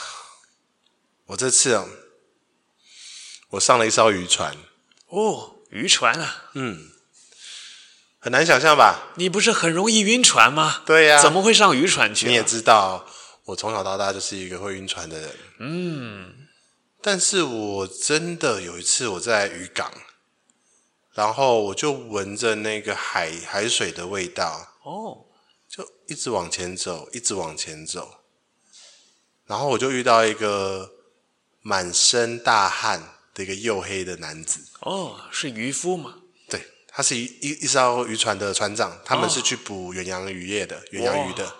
[1.29, 1.89] 我这次哦，
[3.51, 4.57] 我上了一艘渔船。
[5.09, 6.91] 哦，渔船啊，嗯，
[8.19, 9.13] 很难想象吧？
[9.17, 10.83] 你不是很容易晕船吗？
[10.87, 12.27] 对呀，怎么会上渔船去？
[12.27, 13.07] 你也知道，
[13.45, 15.37] 我从小到大就是一个会晕船的人。
[15.61, 16.49] 嗯，
[17.03, 19.93] 但是我真的有一次我在渔港，
[21.13, 25.27] 然后我就闻着那个海海水的味道，哦，
[25.69, 28.25] 就一直往前走，一直往前走，
[29.45, 30.95] 然后我就遇到一个。
[31.63, 36.15] 满身大汗的一个黝黑的男子哦，是渔夫吗？
[36.49, 41.55] 对，他是一一一艘渔船的船长，他们是去捕远洋渔业的远洋鱼的。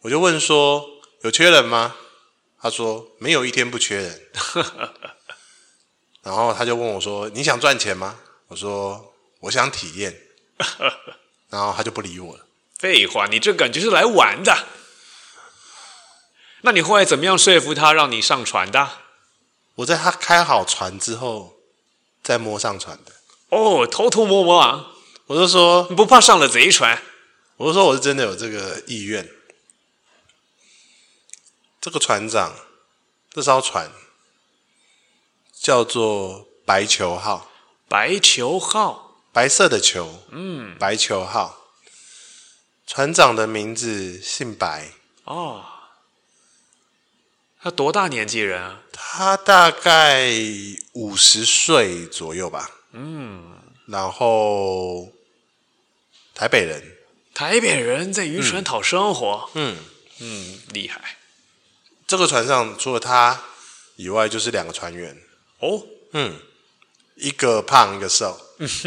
[0.00, 0.84] 我就问说
[1.22, 1.96] ：“有缺人吗？”
[2.60, 4.28] 他说：“没有一天不缺人。
[6.22, 10.14] ”然后他就问我说：“你想赚钱吗？”我说：“我想体验。”
[11.48, 12.46] 然后他就不理我了。
[12.78, 14.66] 废话，你这感觉是来玩的。
[16.62, 18.88] 那你后来怎么样说服他让你上船的？
[19.76, 21.56] 我在他开好船之后
[22.22, 23.12] 再摸上船的。
[23.48, 24.92] 哦，偷偷摸摸啊！
[25.26, 27.02] 我就说你不怕上了贼船？
[27.56, 29.28] 我就说我是真的有这个意愿。
[31.80, 32.54] 这个船长，
[33.30, 33.90] 这艘船
[35.54, 37.50] 叫做白球号。
[37.88, 41.56] 白球号，白色的球，嗯，白球号。
[42.86, 44.92] 船长的名字姓白。
[45.24, 45.64] 哦。
[47.62, 48.80] 他多大年纪人啊？
[48.92, 50.32] 他大概
[50.92, 52.70] 五十岁左右吧。
[52.92, 55.12] 嗯，然后
[56.34, 56.82] 台北人，
[57.34, 59.50] 台北人在渔船讨生活。
[59.54, 59.76] 嗯
[60.20, 61.18] 嗯，厉害。
[62.06, 63.42] 这个船上除了他
[63.96, 65.16] 以外，就是两个船员。
[65.58, 66.40] 哦，嗯，
[67.16, 68.40] 一个胖，一个瘦。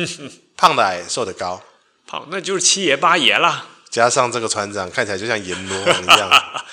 [0.57, 1.61] 胖的矮，瘦的高。
[2.07, 3.67] 胖，那就是七爷八爷啦。
[3.91, 6.29] 加上这个船长看起来就像阎罗王一样。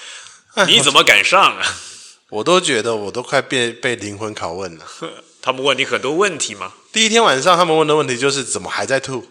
[0.66, 1.76] 你怎么敢上啊？
[2.30, 4.86] 我都觉得我都快被被灵魂拷问了。
[5.42, 6.74] 他们问你很多问题吗？
[6.92, 9.26] 第一天晚上他们问的问题就是怎么还在吐？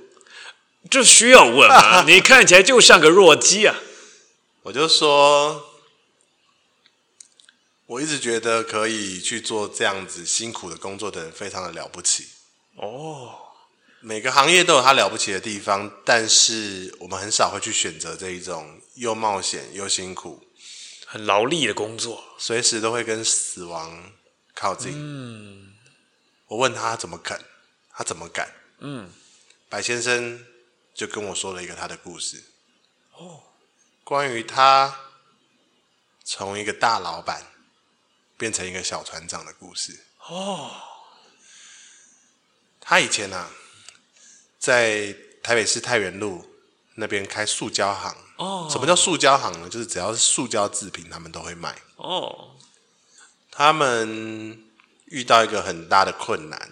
[0.90, 2.04] 这需要问吗？
[2.08, 3.76] 你看起来就像个弱鸡啊！
[4.64, 5.64] 我就说，
[7.86, 12.28] 我一直觉得可以去做这样子辛苦的工作的人非常的了不起。
[12.76, 13.36] 哦，
[14.00, 20.42] 每个行业都有它了不起的地方，但是我们很少会去选择这一种又冒险又辛苦、
[21.12, 24.14] 很劳力的工作，随时都会跟死亡
[24.54, 24.94] 靠近。
[24.96, 25.74] 嗯，
[26.46, 27.44] 我问他怎么敢，
[27.90, 28.54] 他怎么敢？
[28.78, 29.12] 嗯，
[29.70, 30.46] 白先生
[30.94, 32.44] 就跟我说了一个他的故事。
[33.14, 33.42] 哦，
[34.04, 34.96] 关于他
[36.24, 37.44] 从一个大老板
[38.38, 40.06] 变成一个小船长的故事。
[40.28, 40.80] 哦，
[42.80, 43.52] 他以前呢、啊，
[44.60, 46.48] 在台北市太原路
[46.94, 48.16] 那边开塑胶行。
[48.40, 49.68] 哦，什么叫塑胶行呢？
[49.70, 51.78] 就是只要是塑胶制品，他们都会卖。
[51.98, 52.52] 哦，
[53.52, 54.66] 他们
[55.06, 56.72] 遇到一个很大的困难，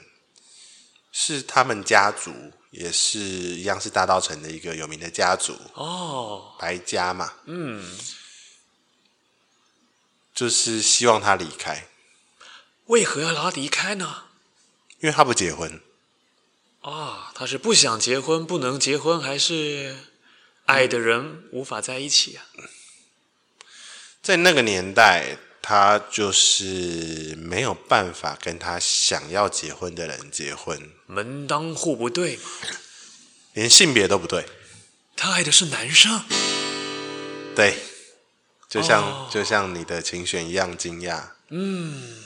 [1.11, 2.31] 是他们家族
[2.71, 5.57] 也是一样，是大稻城的一个有名的家族。
[5.73, 7.33] 哦，白家嘛。
[7.45, 7.97] 嗯。
[10.33, 11.87] 就是希望他离开，
[12.85, 14.25] 为何要让他离开呢？
[14.99, 15.81] 因为他不结婚。
[16.81, 19.97] 啊，他是不想结婚，不能结婚，还是
[20.67, 22.45] 爱的人无法在一起啊？
[24.21, 32.39] 在那个年代，他就是没有办法跟他想要结婚的人结婚，门当户不对，
[33.53, 34.45] 连性别都不对。
[35.15, 36.21] 他爱的是男生，
[37.55, 37.75] 对。
[38.69, 39.31] 就像、oh.
[39.31, 41.23] 就像你的琴弦一样惊讶。
[41.47, 42.21] 嗯，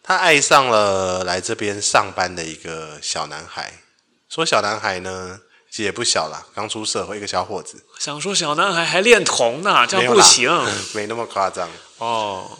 [0.00, 3.82] 他爱上了来这边上班的一个小男孩。
[4.28, 5.40] 说小男孩呢，
[5.76, 7.84] 其实也不小了，刚出社会一个小伙子。
[7.98, 10.50] 想说小男孩还恋童呢，这样不行。
[10.50, 10.72] 没，
[11.04, 11.68] 没那么夸张。
[11.98, 12.58] 哦、oh.，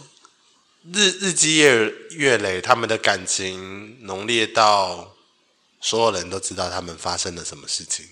[0.92, 5.14] 日日积月月累，他们的感情浓烈到
[5.80, 8.06] 所有人都知道他们发生了什么事情。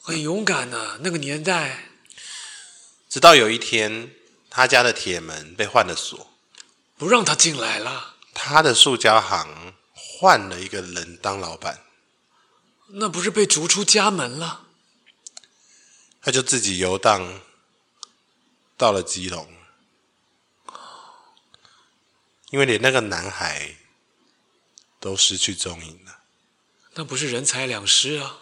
[0.00, 1.88] 很勇敢呢、啊，那个年代。
[3.08, 4.12] 直到有一天。
[4.48, 6.30] 他家的铁门被换了锁，
[6.96, 8.14] 不让他进来了。
[8.32, 11.80] 他的塑胶行换了一个人当老板，
[12.88, 14.66] 那不是被逐出家门了？
[16.20, 17.40] 他就自己游荡
[18.76, 19.52] 到了基隆，
[22.50, 23.76] 因为连那个男孩
[24.98, 26.22] 都失去踪影了。
[26.94, 28.40] 那不是人财两失啊！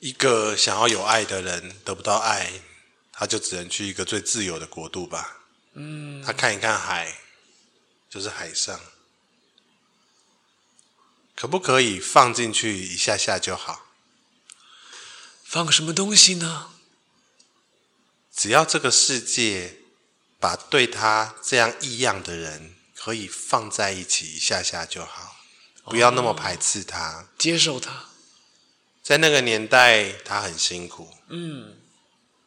[0.00, 2.62] 一个想要有爱的人得不到爱，
[3.12, 5.46] 他就只能去一个最自由的国度吧。
[5.72, 7.20] 嗯，他看一看海，
[8.10, 8.78] 就是海上，
[11.38, 13.86] 可不可以放进去一下下就好？
[15.44, 16.70] 放个什么东西呢？
[18.34, 19.76] 只要这个世界
[20.40, 25.36] 把对他这样异样的人可以放在一起一下下就好，
[25.84, 28.06] 不要那么排斥他，哦，接受他。
[29.00, 31.76] 在那个年代，他很辛苦，嗯，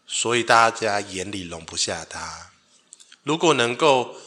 [0.06, 2.52] 所以大家眼里容不下他。
[3.24, 4.18] 如果能够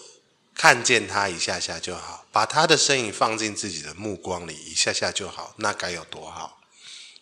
[0.55, 6.61] 看见他一下下就好，把他的身影放进自己的目光里一下下就好，那该有多好！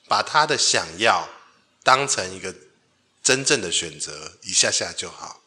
[0.08, 1.28] 把他的想要
[1.82, 2.54] 当成一个
[3.22, 5.42] 真正的选择，一下下就好，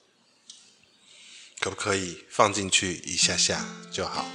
[1.60, 4.28] 可不可以放进去一下下就好？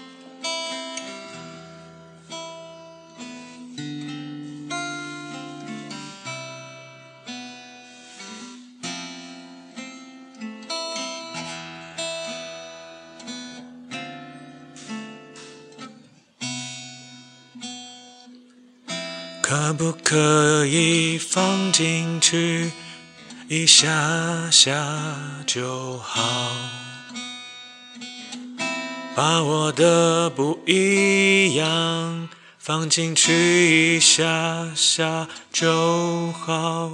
[19.71, 22.73] 可不可以放进去
[23.47, 24.75] 一下下
[25.47, 26.51] 就好？
[29.15, 32.29] 把我的不一样
[32.59, 36.91] 放进去一下下就好。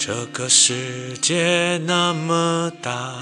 [0.00, 3.14] 这个世界那么大，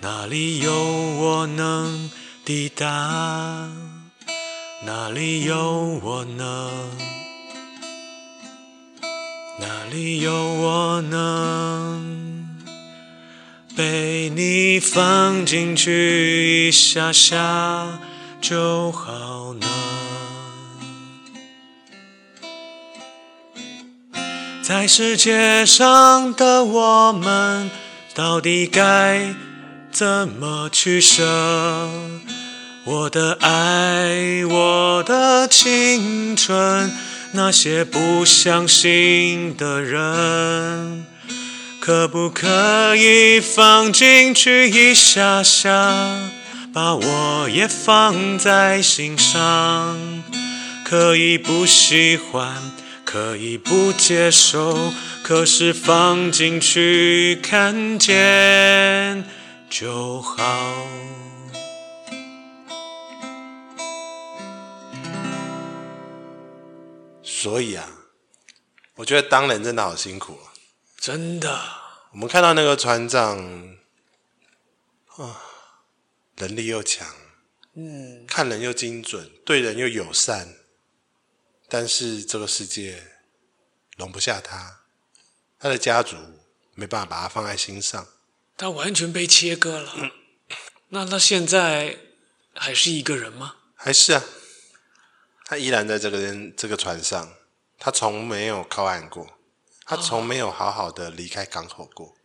[0.00, 2.10] 哪里有我能
[2.44, 3.68] 抵达？
[4.84, 7.16] 哪里有我能？
[9.86, 12.44] 哪里有我能
[13.76, 18.00] 被你放进去一下下
[18.40, 19.66] 就好呢？
[24.60, 27.70] 在世界上的我们，
[28.12, 29.34] 到底该
[29.92, 31.22] 怎么取舍？
[32.84, 36.90] 我的爱，我的青春。
[37.36, 41.04] 那些不相信的人，
[41.78, 45.94] 可不可以放进去一下下，
[46.72, 50.24] 把我也放在心上？
[50.82, 52.72] 可以不喜欢，
[53.04, 59.24] 可以不接受，可是放进去看见
[59.68, 60.86] 就好。
[67.38, 67.86] 所以啊，
[68.94, 70.54] 我觉得当人真的好辛苦啊！
[70.98, 71.62] 真的，
[72.12, 73.76] 我们看到那个船长，
[75.08, 75.42] 啊，
[76.36, 77.06] 能力又强，
[77.74, 80.56] 嗯，看人又精准，对人又友善，
[81.68, 83.04] 但是这个世界
[83.98, 84.80] 容不下他，
[85.58, 86.16] 他的家族
[86.74, 88.06] 没办法把他放在心上，
[88.56, 89.92] 他完全被切割了。
[89.98, 90.10] 嗯，
[90.88, 91.98] 那他现在
[92.54, 93.56] 还是一个人吗？
[93.74, 94.24] 还是啊。
[95.48, 97.32] 他依然在这个人这个船上，
[97.78, 99.24] 他从没有靠岸过，
[99.84, 102.16] 他从没有好好的离开港口过。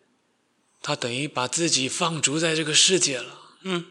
[0.82, 3.40] 他等于把自己放逐在这个世界了。
[3.62, 3.86] 嗯。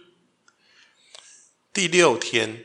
[1.73, 2.65] 第六天，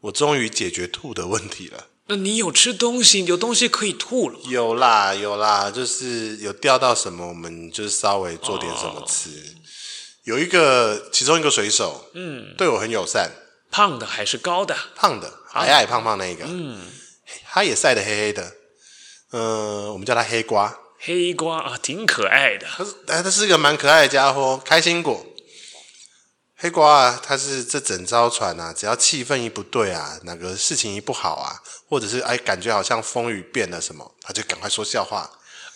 [0.00, 1.86] 我终于解决吐的问题了。
[2.06, 4.40] 那你有吃东西，有东西可以吐了？
[4.46, 9.30] 有啦，有啦，就是有钓到什么，我们就是稍微做点什么吃。
[9.30, 9.60] 哦。
[10.24, 13.30] 有一个，其中一个水手，嗯，对我很友善。
[13.70, 14.76] 胖的还是高的？
[14.96, 16.44] 胖的，矮矮胖胖那一个。
[16.46, 16.80] 嗯，
[17.50, 18.52] 他也晒得黑黑的。
[19.32, 20.78] 嗯、呃，我们叫他黑瓜。
[20.98, 22.66] 黑瓜啊，挺可爱的。
[22.76, 25.26] 他是，哎，他是一个蛮可爱的家伙，开心果。
[26.56, 35.30] 黑瓜啊，他是这整艘船啊，只要气氛一不对啊，哪个事情一不好啊，或者是哎，感觉好像风雨变了什么，他就赶快说笑话。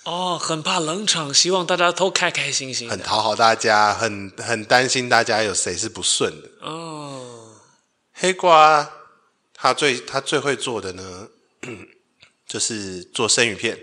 [0.04, 2.90] 哦，很怕冷场，希望大家都开开心心。
[2.90, 6.48] 很讨好大家，很很担心大家有谁是不顺的。
[6.60, 7.54] 哦。
[8.12, 8.90] 黑瓜，
[9.64, 11.30] 他最他最会做的呢，
[12.46, 13.82] 就是做生鱼片。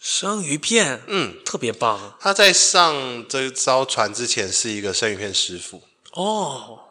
[0.00, 2.18] 生鱼片，嗯，特别棒。
[2.18, 5.84] 他在上这艘船之前是一个生鱼片师傅。
[6.14, 6.88] 哦，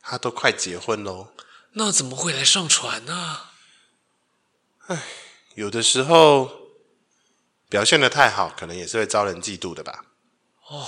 [0.00, 1.32] 他都快结婚喽。
[1.72, 3.48] 那怎么会来上船呢？
[4.86, 5.02] 哎，
[5.56, 6.48] 有的时候
[7.68, 10.04] 表现的太好，可能也是会招人嫉妒的吧。
[10.68, 10.86] 哦，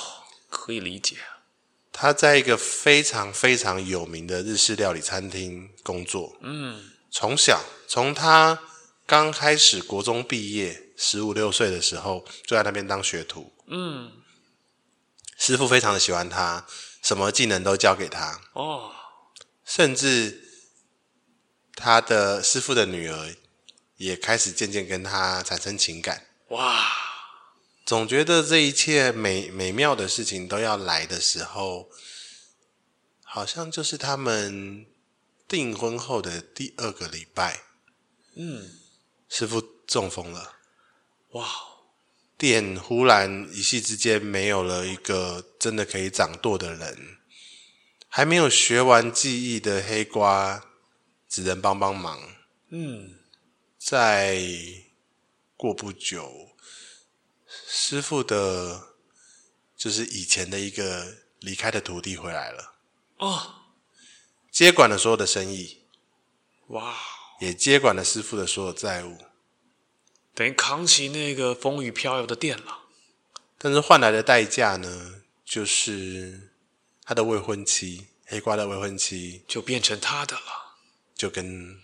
[0.48, 1.16] 可以理解。
[2.00, 6.36] 他在一个非常非常有名的日式料理餐厅工作。
[6.42, 6.80] 嗯，
[7.10, 8.56] 从小从他
[9.04, 13.52] 刚开始国中毕业，十五六岁的时候，就在那边当学徒。
[13.66, 14.12] 嗯，
[15.38, 16.64] 师傅非常的喜欢他，
[17.02, 18.40] 什么技能都教给他。
[18.52, 18.92] 哦，
[19.64, 20.40] 甚至
[21.74, 23.34] 他的师傅的女儿
[23.96, 26.28] 也开始渐渐跟他产生情感。
[26.50, 27.07] 哇！
[27.88, 31.88] 总觉得这一切美美妙的事情都要来的时候，
[33.24, 34.84] 好像就是他们
[35.48, 37.62] 订婚后的第二个礼拜。
[38.34, 38.78] 嗯，
[39.30, 40.56] 师傅中风了。
[41.30, 41.48] 哇！
[42.36, 47.16] 店忽然一夕之间没有了一个真的可以掌舵的人，
[48.06, 50.62] 还没有学完技艺的黑瓜
[51.26, 52.20] 只能帮帮忙。
[52.68, 53.14] 嗯，
[53.78, 54.42] 再
[55.56, 56.47] 过不久。
[57.70, 58.94] 师傅的，
[59.76, 62.76] 就是以前的一个离开的徒弟回来了
[63.18, 63.56] 哦，
[64.50, 65.82] 接管了所有的生意，
[66.68, 66.96] 哇，
[67.40, 69.18] 也接管了师傅的所有债务，
[70.34, 72.84] 等于扛起那个风雨飘摇的店了。
[73.58, 76.54] 但是换来的代价呢，就是
[77.04, 80.76] 他的未婚妻黑瓜的未婚妻就变成他的了，
[81.14, 81.78] 就跟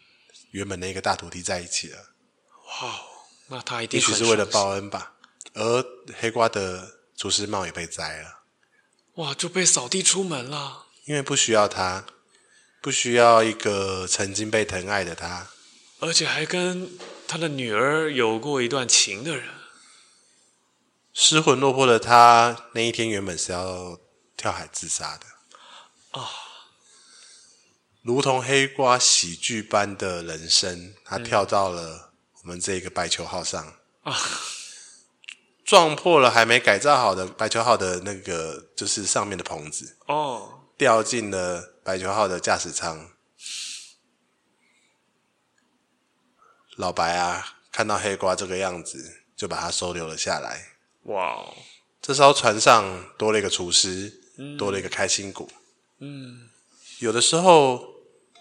[0.52, 1.98] 原本那个大徒弟在一起了。
[2.80, 3.02] 哇，
[3.48, 5.10] 那他一定也许是为了报恩吧。
[5.54, 5.84] 而
[6.18, 8.42] 黑瓜的厨师帽也被摘了，
[9.14, 10.86] 哇，就被扫地出门了。
[11.04, 12.04] 因为不需要他，
[12.80, 15.48] 不需要一个曾经被疼爱的他，
[16.00, 19.46] 而且还跟他的女儿有过一段情的人。
[21.12, 24.00] 失魂落魄的他，那一天原本是要
[24.36, 25.26] 跳海自杀的
[26.10, 26.28] 啊，哦，
[28.02, 32.12] 如同黑瓜喜剧般的人生，他跳到了
[32.42, 34.18] 我们这个白球号上啊。
[35.74, 43.10] 哦撞破了还没改造好的白球号的那个，就是上面的棚子哦，掉进了白球号的驾驶舱。
[46.76, 50.74] 老白啊，看到黑瓜这个样子，就把它收留了下来。
[51.06, 51.44] 哇，
[52.00, 55.48] 这艘船上多了一个厨师，嗯、多了一个开心果。
[55.98, 56.50] 嗯，
[57.00, 57.84] 有的时候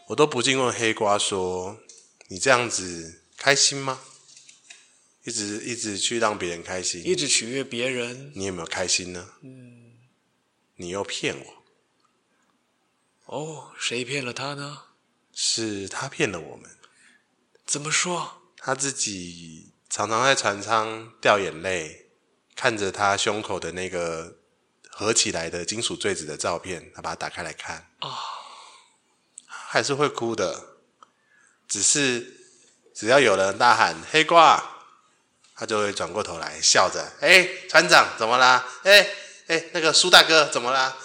[0.10, 1.80] 我都不禁问黑瓜说
[2.30, 4.00] ：“你这样子开心吗？”
[5.23, 9.29] 一直一直去让别人开心，一直取悦别人，你有没有开心呢？
[9.41, 9.93] 嗯，
[10.75, 11.63] 你又骗我。
[13.27, 14.83] 哦，谁骗了他呢？
[15.33, 16.69] 是他骗了我们。
[17.65, 18.41] 怎么说？
[18.57, 22.09] 他自己常常在船舱掉眼泪，
[22.53, 24.39] 看着他胸口的那个
[24.89, 28.13] 合起来的金属坠子的照片，他把它打开来看啊，哦，
[29.45, 30.80] 还是会哭的。
[31.65, 32.41] 只是
[32.93, 34.71] 只要有人大喊“黑瓜”。
[35.64, 38.68] 他就会转过头来笑着：“哎，船长怎么啦？
[38.84, 39.07] 哎
[39.47, 40.97] 哎，那个苏大哥怎么啦？”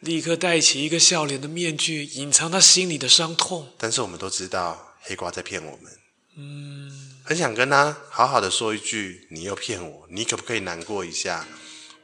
[0.00, 3.74] 立刻戴起一个笑脸的面具，隐藏他心里的伤痛。
[3.76, 5.92] 但是我们都知道黑瓜在骗我们。
[6.38, 11.46] 嗯，很想跟他好好的说一句：“你又骗我，你可不可以难过一下？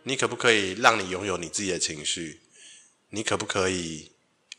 [0.02, 2.42] 你可不可以让你拥有你自己的情绪？
[3.08, 4.12] 你可不可以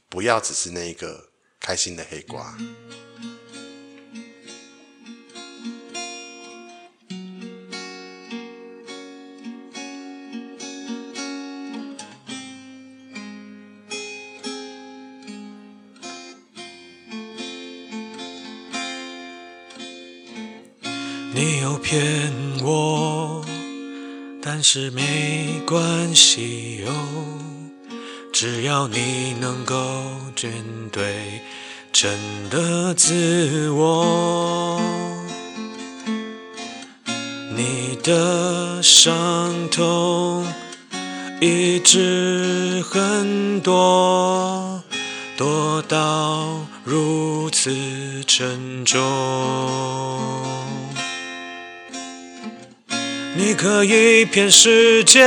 [0.09, 1.29] 不要只是那一个
[1.59, 2.57] 开心的黑瓜？”
[21.89, 22.33] 骗
[22.65, 23.41] 我，
[24.41, 26.91] 但是没关系哟，
[28.33, 29.73] 只要你能够
[30.43, 30.51] 面
[30.91, 31.39] 对
[31.93, 32.11] 真
[32.49, 34.81] 的自我，
[37.55, 40.45] 你的伤痛
[41.39, 44.83] 一直很多，
[45.37, 47.71] 多到如此
[48.27, 49.86] 沉重。
[53.57, 55.25] 可以骗世界，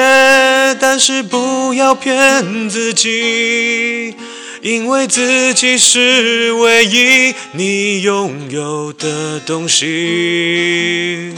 [0.80, 4.14] 但是不要骗自己，
[4.62, 11.34] 因为自己是唯一你拥有的东西。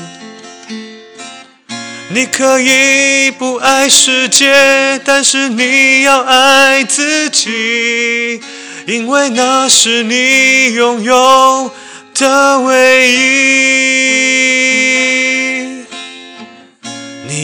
[2.10, 8.38] 你可以不爱世界，但是你要爱自己，
[8.86, 11.70] 因为那是你拥有
[12.14, 14.31] 的唯一。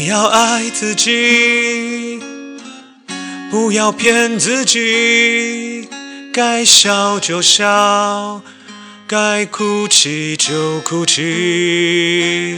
[0.09, 2.19] 要爱自己，
[3.51, 5.87] 不要骗自己，
[6.33, 8.41] 该笑就笑，
[9.07, 12.57] 该哭泣就哭泣。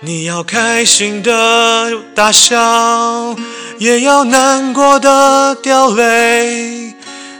[0.00, 3.36] 你要开心的大笑，
[3.78, 6.94] 也要难过的掉泪。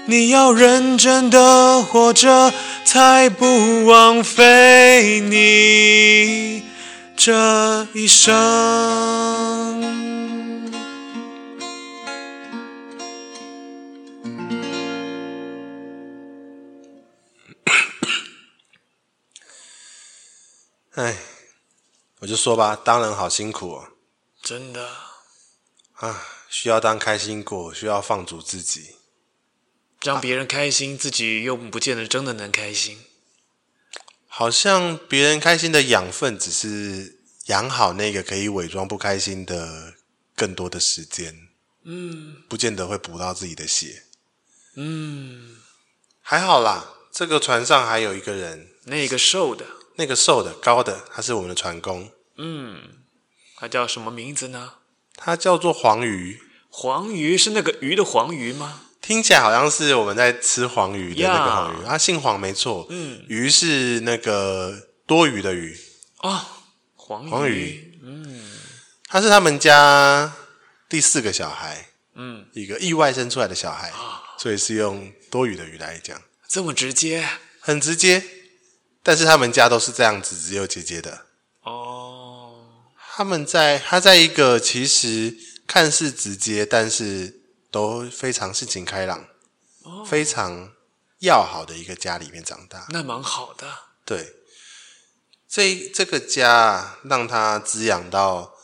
[0.05, 2.53] 你要认真的活着，
[2.85, 6.66] 才不枉费你。
[7.17, 8.31] 这一生，
[20.95, 21.17] 哎，
[22.21, 23.89] 我就说吧，当人好辛苦哦。
[24.43, 24.89] 真的
[25.95, 28.97] 啊，需要当开心果，需要放逐自己，
[30.03, 33.06] 让别人开心，自己又不见得真的能开心。
[34.39, 39.95] 好像别人开心的养分，只是养好那个可以伪装不开心的
[40.35, 41.49] 更多的时间。
[41.85, 44.03] 嗯，不见得会补到自己的血。
[44.75, 45.57] 嗯，
[46.21, 46.85] 还好啦。
[47.11, 49.65] 这个船上还有一个人，那个瘦的，
[49.95, 52.11] 那个瘦的高的，他是我们的船工。
[52.37, 52.83] 嗯，
[53.57, 54.75] 他叫什么名字呢？
[55.15, 56.43] 他叫做黄鱼。
[56.69, 58.83] 黄鱼是那个鱼的黄鱼吗？
[59.07, 62.89] 听起来好像是我们在吃黄鱼的那个黄鱼，他 Yeah.、啊、姓黄没错。
[62.91, 65.79] 嗯，鱼是那个多余的鱼
[66.23, 66.45] 哦，
[66.97, 67.31] 黄鱼。
[67.31, 68.51] 黄鱼，嗯，
[69.07, 70.35] 他是他们家
[70.89, 71.87] 第四个小孩，
[72.17, 77.25] 嗯，一个意外生出来的小孩，哦、所以是用多余的鱼来讲，这么直接，
[77.61, 78.25] 很直接。
[79.05, 81.27] 但是他们家都是这样子，只有姐姐的
[81.63, 82.57] 哦。
[83.15, 87.36] 他们在他在一个其实看似直接，但是。
[87.77, 89.29] 都非常性情开朗，
[89.83, 90.73] 哦、非常
[91.19, 93.69] 要好的一个家里面长大，那蛮好的。
[94.07, 94.33] 对，
[95.47, 98.55] 这这个家让他滋养到，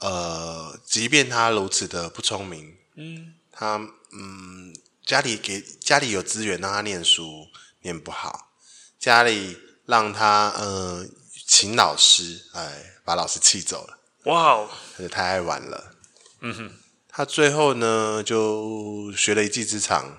[0.00, 3.76] 呃，即便他如此的不聪明，嗯，他
[4.10, 7.46] 嗯，家里给家里有资源让他念书，
[7.82, 8.50] 念不好，
[8.98, 11.06] 家里让他呃
[11.46, 13.96] 请老师，哎，把老师气走了。
[14.24, 15.94] 哇哦，他就太爱玩了。
[16.40, 16.72] 嗯哼。
[17.16, 20.18] 他最后呢，就学了一技之长，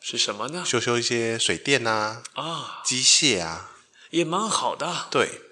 [0.00, 0.64] 是什么呢？
[0.66, 3.70] 修修一些水电啊，啊，机械啊，
[4.10, 5.06] 也蛮好的。
[5.12, 5.42] 对，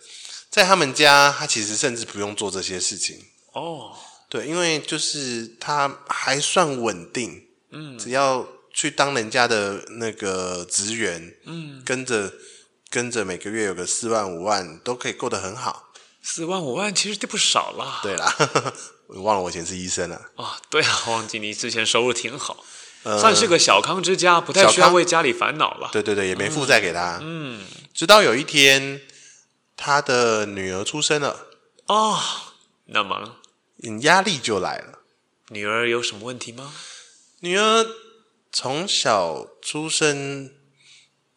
[0.51, 3.27] 在他们家，他其实甚至不用做这些事情。
[3.53, 3.97] 哦，
[4.29, 12.33] 对，因为就是他还算稳定，嗯，只要去当人家的那个职员，嗯，跟着
[12.91, 15.93] 跟着每个月有个四万五万，都可以过得很好。
[16.21, 18.01] 四万五万其实就不少了。
[18.03, 18.35] 对啦。
[19.09, 20.21] 我忘了我以前是医生了。
[20.37, 22.65] 哦，对啊，忘记你之前收入挺好，
[23.05, 25.91] 呃、算是个小康之家，不太需要为家里烦恼了。
[25.93, 27.19] 对对对，也没负债给他。
[27.23, 29.01] 嗯，直到有一天，
[29.77, 31.47] 他的女儿出生了。
[31.87, 32.19] 哦，
[32.87, 33.37] 那么，
[34.03, 35.01] 压力就来了。
[35.49, 36.75] 女儿有什么问题吗？
[37.41, 37.87] 女儿
[38.51, 40.51] 从小出生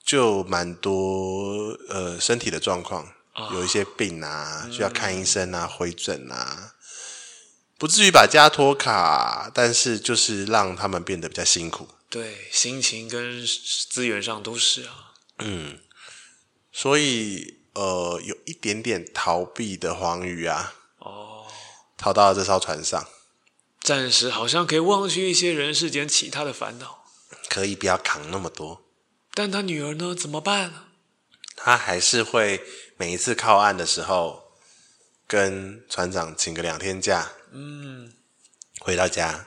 [0.03, 3.13] 就蛮多呃身体的状况。
[3.53, 6.73] 有一些病啊，需要看医生啊、回诊啊，
[7.79, 11.87] 不至于把家拖垮，但是就是让他们变得比较辛苦。
[12.09, 13.43] 对，心情跟
[13.89, 15.13] 资源上都是啊。
[15.37, 15.79] 嗯，
[16.73, 21.47] 所以呃，有一点点逃避的黄鱼啊，哦，
[21.97, 23.07] 逃到了这艘船上，
[23.79, 27.05] 暂时好像可以忘去一些人世间其他的烦恼，
[27.47, 28.83] 可以不要扛那么多。
[29.33, 30.13] 但他女儿呢？
[30.13, 30.83] 怎么办呢？
[31.55, 32.61] 他还是会
[32.97, 34.48] 每一次靠岸的时候，
[35.29, 38.11] 跟船长请个两天假，嗯，
[38.79, 39.45] 回到家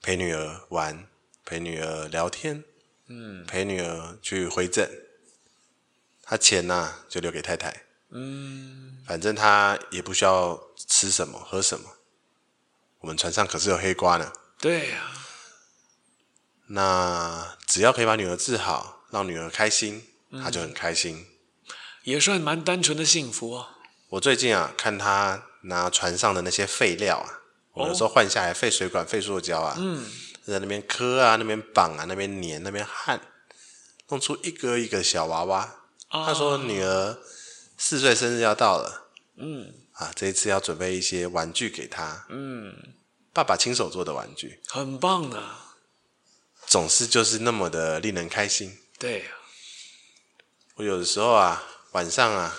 [0.00, 1.08] 陪女儿玩。
[1.46, 2.64] 陪女儿聊天，
[3.06, 4.90] 嗯，陪女儿去回诊，
[6.22, 10.58] 他钱呢、啊、就留给太太，嗯，反正他也不需要
[10.88, 11.86] 吃什么喝什么，
[13.00, 15.12] 我们船上可是有黑瓜呢，对呀、啊，
[16.68, 20.02] 那只要可以把女儿治好，让女儿开心，
[20.42, 21.26] 他就很开心，
[22.04, 23.73] 也算蛮单纯的幸福啊。
[24.14, 27.40] 我最近啊看他拿船上的那些废料啊，
[27.72, 30.08] 我有时候换下来废水管、废塑胶啊，嗯。
[30.44, 33.20] 在那边磕啊，那边绑啊，那边粘，那边焊，
[34.08, 35.74] 弄出一个一个小娃娃。
[36.10, 36.26] Oh.
[36.26, 37.18] 他说女儿
[37.78, 42.72] 四岁生日要到了，嗯，啊，这一次要准备一些玩具给她，嗯，
[43.32, 45.42] 爸爸亲手做的玩具，很棒的，
[46.66, 48.78] 总是就是那么的令人开心。
[48.98, 49.26] 对呀，
[50.76, 52.54] 我有的时候啊，晚上啊，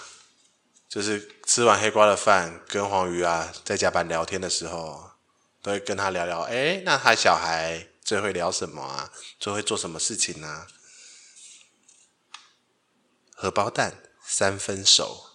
[0.96, 5.12] 就是吃完黑瓜的饭，跟黄鱼啊在甲板聊天的时候。
[5.62, 9.12] 都会跟他聊聊，哎，那他小孩最会聊什么啊？
[9.40, 10.68] 最会做什么事情呢、啊？
[13.34, 15.26] 荷包蛋三分熟。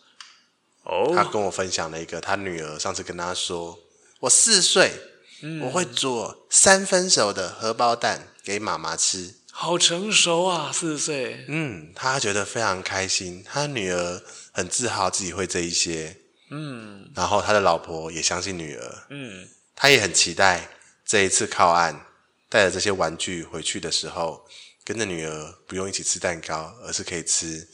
[0.85, 3.77] 哦、oh.，他跟我分享了一个，他女儿上次跟他说，
[4.21, 4.93] 我四岁，
[5.43, 9.35] 嗯、我会做三分熟的荷包蛋给妈妈吃。
[9.51, 11.45] 好成熟啊，四岁。
[11.49, 14.23] 嗯，他觉得非常开心，他女儿
[14.53, 16.17] 很自豪自己会这一些。
[16.51, 19.07] 嗯，然后他的老婆也相信女儿。
[19.11, 19.49] 嗯。
[19.77, 20.69] 他也很期待
[21.07, 22.05] 这一次靠岸，
[22.49, 24.47] 带着这些玩具回去的时候，
[24.85, 27.67] 跟着女儿不用一起吃蛋糕，而是可以吃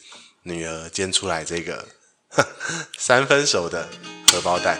[0.42, 1.88] 女儿煎出来这个
[2.96, 3.88] 三分熟的
[4.28, 4.78] 荷包蛋。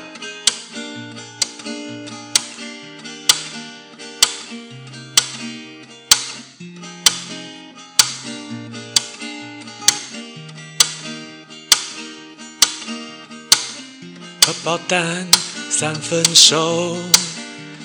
[14.67, 15.29] 包蛋。
[15.69, 16.97] 三分熟，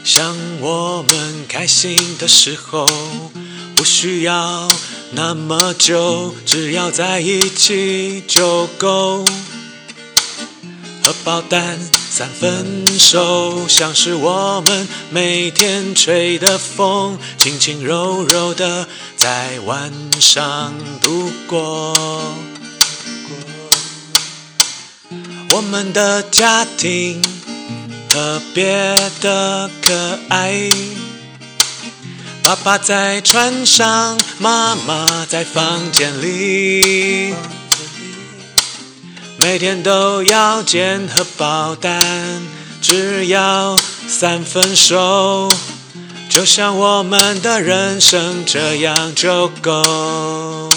[0.03, 2.88] 像我们开心的时候，
[3.75, 4.67] 不需要
[5.11, 9.25] 那么久，只要在一起就够。
[11.03, 11.77] 荷包蛋
[12.09, 21.93] 三分熟，像是我们每天吹的风，轻轻柔柔的在晚上度过。
[25.62, 27.22] 我们的家庭。
[28.09, 30.68] 特别的可爱，
[32.43, 37.34] 爸爸在船上，妈妈在房间里，
[39.38, 42.01] 每天都要煎荷包蛋，
[42.82, 45.47] 只要三分熟，
[46.28, 50.70] 就像我们的人生这样就够。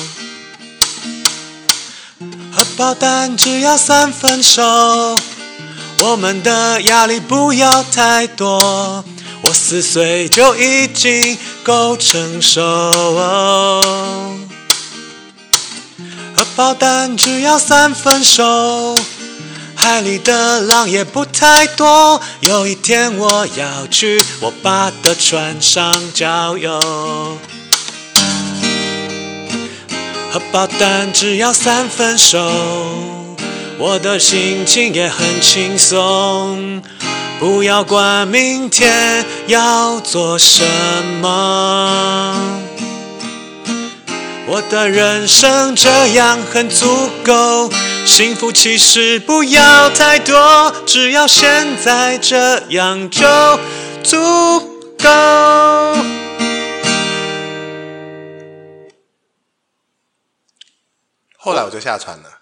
[2.57, 4.63] 荷包蛋只要三分熟。
[6.01, 9.05] 我们的压力不要太多，
[9.43, 12.63] 我四岁就已经够成熟。
[16.37, 18.95] 荷包蛋只要三分熟，
[19.75, 22.21] 海里的浪也不太多。
[22.41, 27.39] 有一天我要去我爸的船上郊游。
[30.35, 32.41] 荷包蛋只要三分熟。
[33.79, 36.83] 我的心情也很轻松，
[37.39, 40.65] 不要管明天要做什
[41.23, 42.61] 么。
[44.49, 46.85] 我的人生这样很足
[47.25, 47.71] 够，
[48.05, 53.25] 幸福其实不要太多，只要现在这样就
[54.03, 54.19] 足
[55.01, 56.14] 够。
[61.45, 62.41] 后来我就下船了。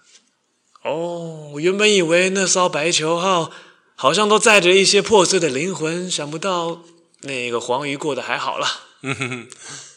[0.83, 3.51] 哦，我原本以为那艘白球号
[3.95, 6.83] 好像都载着一些破碎的灵魂，想不到
[7.23, 8.65] 那个黄鱼过得还好了。
[9.01, 9.49] 嗯哼哼，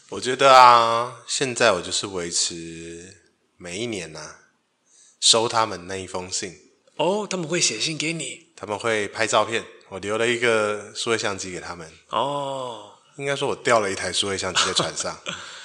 [0.09, 3.23] 我觉得啊，现在我就是维持
[3.57, 4.39] 每一年呐、啊，
[5.21, 6.53] 收他们那一封信。
[6.97, 8.49] 哦，他们会写信给你？
[8.57, 11.89] 他们会拍照片，我留了一个数位相机给他们。
[12.11, 15.17] 哦，应该说我掉了一台数位相机在船上。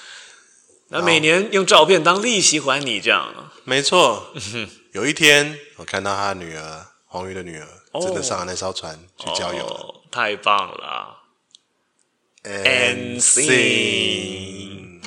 [0.92, 3.50] 那每年用照片当利息还你这样？
[3.64, 4.30] 没错。
[4.92, 7.66] 有一天，我看到他女儿黄瑜的女儿
[8.00, 11.16] 真的上了那艘船去郊游了，哦，太棒了
[12.44, 15.00] ！And sing。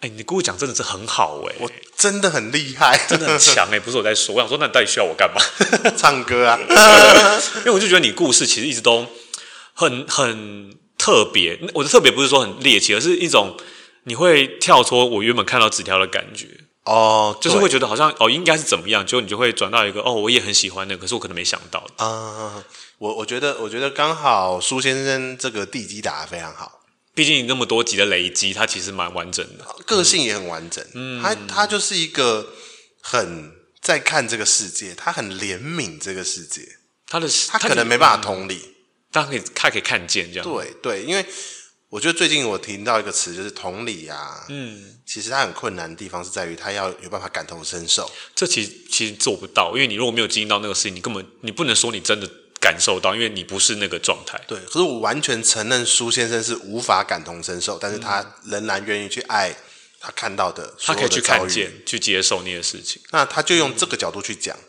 [0.00, 5.40] 哎，你跟我讲真的是很好哎，我真的很厉害，真的很强哎， 不是我在说，我想说，那你到底需要我干嘛？
[5.96, 6.58] 唱歌啊，
[7.58, 9.06] 因为我就觉得你故事其实一直都
[9.74, 11.58] 很很特别。
[11.72, 13.56] 我的特别不是说很猎奇，而是一种
[14.02, 16.48] 你会跳脱我原本看到纸条的感觉
[16.84, 22.64] 哦，就是会觉得好像哦应该是怎么样，就你就会转到一个哦我也很喜欢的，可是我可能没想到啊、呃。
[22.98, 26.80] 我我觉得我觉得刚好苏先生这个地基打得非常好。
[27.14, 30.84] 毕竟那么多集的累积，他其实蛮完整的，个性也很完整。
[30.94, 32.48] 嗯，他他就是一个
[33.00, 36.62] 很在看这个世界，他很怜悯这个世界。
[37.08, 38.60] 他的他可能没办法同理，
[39.10, 40.44] 但可以他可以看见这样。
[40.44, 41.24] 对对，因为
[41.88, 44.44] 我觉得最近我听到一个词就是同理啊。
[44.48, 48.10] 嗯，其实他很困难的地方是在于他要有办法感同身受。
[48.34, 52.28] 这其实其实做不到，因为你如果没有经历到那个事情，你根本你不能说你真的。
[52.60, 54.36] 感受到，因为你不是那个状态。
[54.48, 59.54] 对，可是我完全承认苏先生是无法感同身受，但是他仍然愿意去爱
[60.00, 63.00] 他看到的，他可以去看见、去接受那些事情。
[63.12, 64.56] 那他就用这个角度去讲。
[64.56, 64.67] 嗯、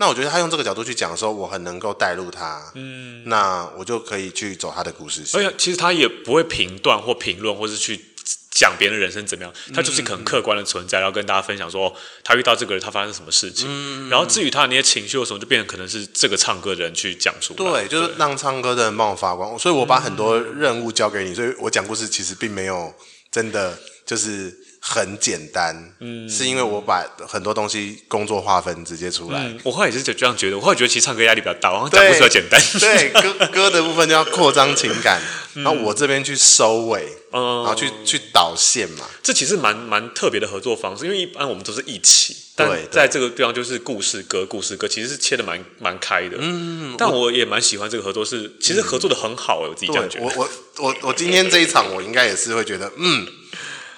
[0.00, 2.60] 那我觉得他用这个角度去讲的时候，我很能够带入他。
[2.74, 5.38] 嗯，那我就可以去走他的故事线。
[5.38, 8.06] 而且其实他也不会评断或评论，或是去。
[8.52, 11.94] 讲别人的人生怎么样，他就是很客观的存在，然后跟大家分享说
[12.24, 14.10] 他遇到这个人，他发生什么事情。
[14.10, 17.56] 然后至于他的那些情绪的时候，就变成可能是这个唱歌的人去讲出来。
[17.56, 22.92] 对，就是让唱歌的人帮我发光，所以我把很多任务交给你，所以我讲故事其实并没有
[23.30, 24.54] 真的就是。
[24.82, 29.38] 很简单，嗯，是因为我把很多东西工作划分直接出来。
[29.40, 32.60] 嗯、我后来也是这样觉得，我后来觉得其实唱歌压力比较大，我讲故事比较简单。
[32.80, 35.20] 对，歌 歌的部分就要扩张情感，
[35.54, 39.04] 嗯、然后我这边去收尾，嗯、然后去去导线嘛。
[39.22, 46.38] 这其实蛮蛮特别的合作方式，因为一般我们都是一起，但在这个地方就是故事歌，故事歌其实是切的蛮蛮开的。
[46.40, 50.24] 嗯，但我也蛮喜欢这个合作，是其实合作的很好，我自己这样觉得。
[50.24, 53.26] 我我我我今天这一场，我应该也是会觉得，嗯。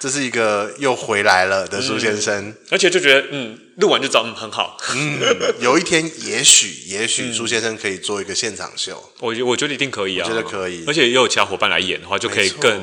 [0.02, 4.76] 这是一个又回来了的苏先生，嗯，而且就觉得，嗯，录完就找嗯很好。
[4.96, 5.20] 嗯，
[5.60, 12.82] 有一天也许也许苏先生可以做一个现场秀，我我觉得一定可以啊，我觉得可以，而且也有其他伙伴来演的话，就可以更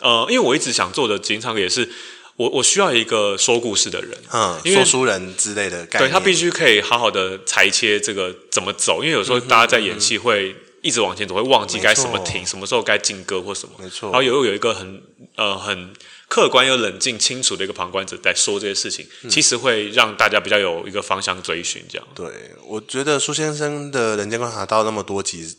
[0.00, 1.88] 呃，因为我一直想做的经常也是，
[2.36, 15.00] 我我需要一个说故事的人，嗯，说书人之类的概念，对他必须可以好好的裁切这个怎么走，因为有时候大家在演戏会一直往前走，会忘记该什么停，什么时候该进歌或什么，没错，然后有有一个很
[15.34, 15.94] 呃很。
[16.28, 21.82] 客观又冷静、清楚的一个旁观者在说这些事情，嗯、其实会让大家比较有一个方向追寻。
[21.88, 22.26] 这样，对，
[22.66, 25.56] 我觉得苏先生的人间观察到那么多集，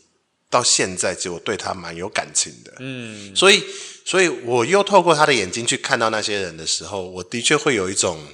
[0.48, 2.72] 到现在其实我对他蛮有感情的。
[2.78, 3.64] 嗯，所以，
[4.04, 8.24] 所以我又透过他的眼睛去看到那些人的时候，我的确会有一种，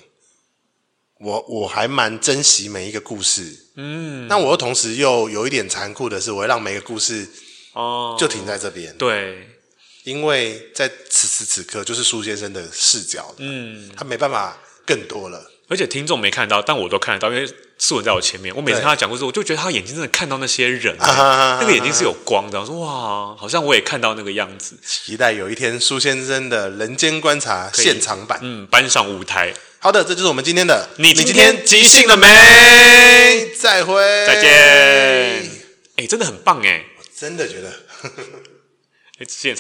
[1.21, 3.71] 我我还蛮珍惜每一个故事。
[3.77, 7.27] 嗯，但我又同时又有一点残酷的是，我会让每个故事
[7.73, 8.93] 哦就停在这边。
[8.93, 9.56] 哦、对。
[10.07, 15.51] 因为在此时此刻，就是苏先生的视角，嗯，他没办法更多了。
[15.69, 18.55] 而且听众没看到，但我都看得到，因为素文在我前面。
[18.55, 22.61] 我每次跟他讲故事，我就觉得他眼睛真的看到那些人，那个眼睛是有光的。
[22.61, 24.79] 我说哇，好像我也看到那个样子。
[24.87, 29.53] 期待有一天苏先生的人间观察现场版，嗯，搬上舞台。
[29.81, 30.89] 好的，这就是我们今天的。
[30.99, 32.29] 你今天即兴了没？
[33.59, 35.51] 再会，再见。
[35.97, 37.73] 哎，真的很棒哎，我真的觉得。
[39.19, 39.55] 哎，之前超。